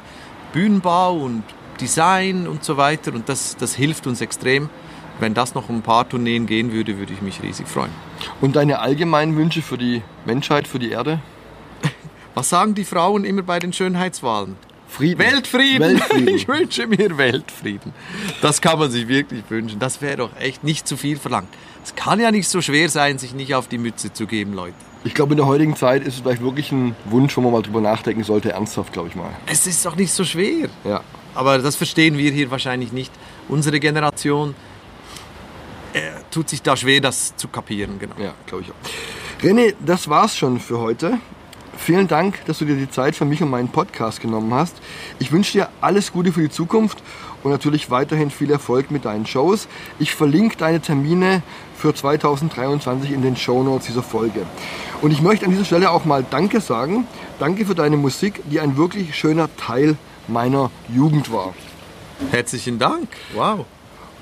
Bühnenbau 0.53 1.17
und 1.17 1.43
Design 1.81 2.49
und 2.49 2.65
so 2.65 2.77
weiter. 2.77 3.13
Und 3.15 3.29
das, 3.29 3.57
das 3.57 3.75
hilft 3.75 4.07
uns 4.07 4.21
extrem. 4.21 4.71
Wenn 5.21 5.35
das 5.35 5.55
noch 5.55 5.69
ein 5.69 5.83
paar 5.83 6.09
Tourneen 6.09 6.47
gehen 6.47 6.73
würde, 6.73 6.99
würde 6.99 7.13
ich 7.13 7.23
mich 7.23 7.43
riesig 7.43 7.67
freuen. 7.67 7.91
Und 8.41 8.57
deine 8.57 8.79
allgemeinen 8.79 9.37
Wünsche 9.37 9.63
für 9.63 9.77
die 9.77 10.03
Menschheit, 10.25 10.69
für 10.69 10.79
die 10.79 10.91
Erde? 10.91 11.21
Was 12.35 12.49
sagen 12.49 12.75
die 12.75 12.85
Frauen 12.85 13.25
immer 13.25 13.43
bei 13.43 13.59
den 13.59 13.73
Schönheitswahlen? 13.73 14.57
Frieden. 14.89 15.19
Weltfrieden. 15.19 15.81
Weltfrieden. 15.81 16.29
Ich 16.35 16.49
wünsche 16.49 16.87
mir 16.87 17.19
Weltfrieden. 17.19 17.93
Das 18.41 18.61
kann 18.61 18.79
man 18.79 18.91
sich 18.91 19.09
wirklich 19.09 19.43
wünschen. 19.49 19.79
Das 19.79 20.01
wäre 20.01 20.17
doch 20.17 20.37
echt 20.39 20.65
nicht 20.65 20.89
zu 20.89 20.97
viel 20.97 21.19
verlangt. 21.19 21.49
Es 21.85 21.95
kann 21.95 22.21
ja 22.21 22.31
nicht 22.31 22.49
so 22.49 22.63
schwer 22.63 22.89
sein, 22.89 23.19
sich 23.19 23.35
nicht 23.35 23.55
auf 23.55 23.69
die 23.69 23.79
Mütze 23.79 24.13
zu 24.13 24.27
geben, 24.27 24.55
Leute. 24.55 24.75
Ich 25.09 25.15
glaube, 25.15 25.33
in 25.33 25.39
der 25.39 25.47
heutigen 25.47 25.75
Zeit 25.75 26.03
ist 26.03 26.17
es 26.17 26.21
vielleicht 26.21 26.43
wirklich 26.43 26.71
ein 26.71 26.95
Wunsch, 27.07 27.35
wo 27.35 27.41
man 27.41 27.51
mal 27.51 27.63
drüber 27.63 27.81
nachdenken 27.81 28.25
sollte, 28.25 28.53
ernsthaft, 28.53 28.93
glaube 28.93 29.09
ich 29.09 29.15
mal. 29.15 29.31
Es 29.47 29.67
ist 29.67 29.87
doch 29.87 29.97
nicht 29.97 30.13
so 30.13 30.23
schwer. 30.23 30.69
Ja. 30.85 31.01
Aber 31.35 31.57
das 31.57 31.77
verstehen 31.77 32.19
wir 32.19 32.31
hier 32.31 32.51
wahrscheinlich 32.51 32.93
nicht. 32.93 33.11
Unsere 33.49 33.81
Generation 33.81 34.55
äh, 35.95 36.01
tut 36.31 36.51
sich 36.51 36.61
da 36.61 36.77
schwer, 36.77 37.01
das 37.01 37.35
zu 37.37 37.49
kapieren. 37.49 37.99
Genau. 37.99 38.17
Ja, 38.19 38.35
glaube 38.45 38.65
ich 38.65 38.71
auch. 38.71 39.43
René, 39.43 39.75
das 39.81 40.11
war's 40.11 40.37
schon 40.37 40.61
für 40.61 40.79
heute. 40.79 41.19
Vielen 41.79 42.09
Dank, 42.09 42.45
dass 42.45 42.59
du 42.59 42.65
dir 42.65 42.77
die 42.77 42.91
Zeit 42.91 43.17
für 43.17 43.25
mich 43.25 43.43
und 43.43 43.49
meinen 43.49 43.69
Podcast 43.69 44.21
genommen 44.21 44.53
hast. 44.53 44.77
Ich 45.19 45.33
wünsche 45.33 45.53
dir 45.53 45.69
alles 45.81 46.13
Gute 46.13 46.33
für 46.33 46.43
die 46.43 46.51
Zukunft 46.51 47.03
und 47.43 47.51
natürlich 47.51 47.91
weiterhin 47.91 48.31
viel 48.31 48.51
Erfolg 48.51 48.91
mit 48.91 49.05
deinen 49.05 49.25
Shows. 49.25 49.69
Ich 49.99 50.15
verlinke 50.15 50.57
deine 50.57 50.81
Termine 50.81 51.43
für 51.77 51.95
2023 51.95 53.13
in 53.13 53.23
den 53.23 53.37
Show 53.37 53.63
Notes 53.63 53.87
dieser 53.87 54.03
Folge. 54.03 54.45
Und 55.01 55.13
ich 55.13 55.23
möchte 55.23 55.47
an 55.47 55.53
dieser 55.53 55.65
Stelle 55.65 55.91
auch 55.91 56.05
mal 56.05 56.27
Danke 56.29 56.61
sagen. 56.61 57.07
Danke 57.39 57.65
für 57.65 57.75
deine 57.75 57.97
Musik, 57.97 58.43
die 58.51 58.61
ein 58.61 58.77
wirklich 58.77 59.17
schöner 59.17 59.49
Teil 59.57 59.97
meiner 60.27 60.71
Jugend 60.89 61.33
war. 61.33 61.55
Herzlichen 62.33 62.79
Dank. 62.79 63.09
Wow. 63.35 63.65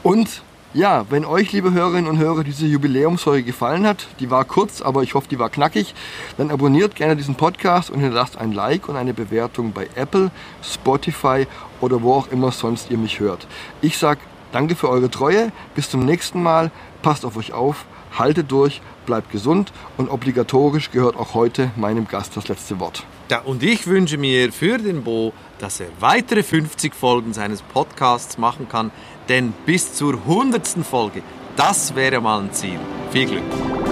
Und 0.02 0.42
ja, 0.76 1.06
wenn 1.08 1.24
euch, 1.24 1.52
liebe 1.52 1.72
Hörerinnen 1.72 2.06
und 2.06 2.18
Hörer, 2.18 2.44
diese 2.44 2.66
Jubiläumsfolge 2.66 3.44
gefallen 3.44 3.86
hat, 3.86 4.06
die 4.20 4.30
war 4.30 4.44
kurz, 4.44 4.82
aber 4.82 5.02
ich 5.02 5.14
hoffe, 5.14 5.26
die 5.26 5.38
war 5.38 5.48
knackig, 5.48 5.94
dann 6.36 6.50
abonniert 6.50 6.94
gerne 6.94 7.16
diesen 7.16 7.34
Podcast 7.34 7.88
und 7.88 8.00
hinterlasst 8.00 8.36
ein 8.36 8.52
Like 8.52 8.86
und 8.86 8.96
eine 8.96 9.14
Bewertung 9.14 9.72
bei 9.72 9.88
Apple, 9.94 10.30
Spotify 10.62 11.46
oder 11.80 12.02
wo 12.02 12.12
auch 12.12 12.28
immer 12.28 12.52
sonst 12.52 12.90
ihr 12.90 12.98
mich 12.98 13.20
hört. 13.20 13.46
Ich 13.80 13.96
sage 13.96 14.20
danke 14.52 14.76
für 14.76 14.90
eure 14.90 15.10
Treue, 15.10 15.50
bis 15.74 15.88
zum 15.88 16.04
nächsten 16.04 16.42
Mal, 16.42 16.70
passt 17.00 17.24
auf 17.24 17.38
euch 17.38 17.54
auf, 17.54 17.86
haltet 18.18 18.50
durch, 18.50 18.80
bleibt 19.06 19.30
gesund 19.30 19.72
und 19.96 20.08
obligatorisch 20.08 20.90
gehört 20.90 21.16
auch 21.16 21.34
heute 21.34 21.70
meinem 21.76 22.08
Gast 22.08 22.36
das 22.36 22.48
letzte 22.48 22.80
Wort. 22.80 23.04
Ja, 23.30 23.40
und 23.40 23.62
ich 23.62 23.86
wünsche 23.86 24.18
mir 24.18 24.52
für 24.52 24.78
den 24.78 25.02
Bo, 25.02 25.32
dass 25.58 25.80
er 25.80 25.88
weitere 26.00 26.42
50 26.42 26.94
Folgen 26.94 27.32
seines 27.32 27.62
Podcasts 27.62 28.38
machen 28.38 28.68
kann, 28.68 28.90
denn 29.28 29.52
bis 29.64 29.94
zur 29.94 30.14
100. 30.14 30.68
Folge, 30.88 31.22
das 31.56 31.94
wäre 31.94 32.20
mal 32.20 32.40
ein 32.40 32.52
Ziel. 32.52 32.78
Viel 33.10 33.26
Glück! 33.26 33.85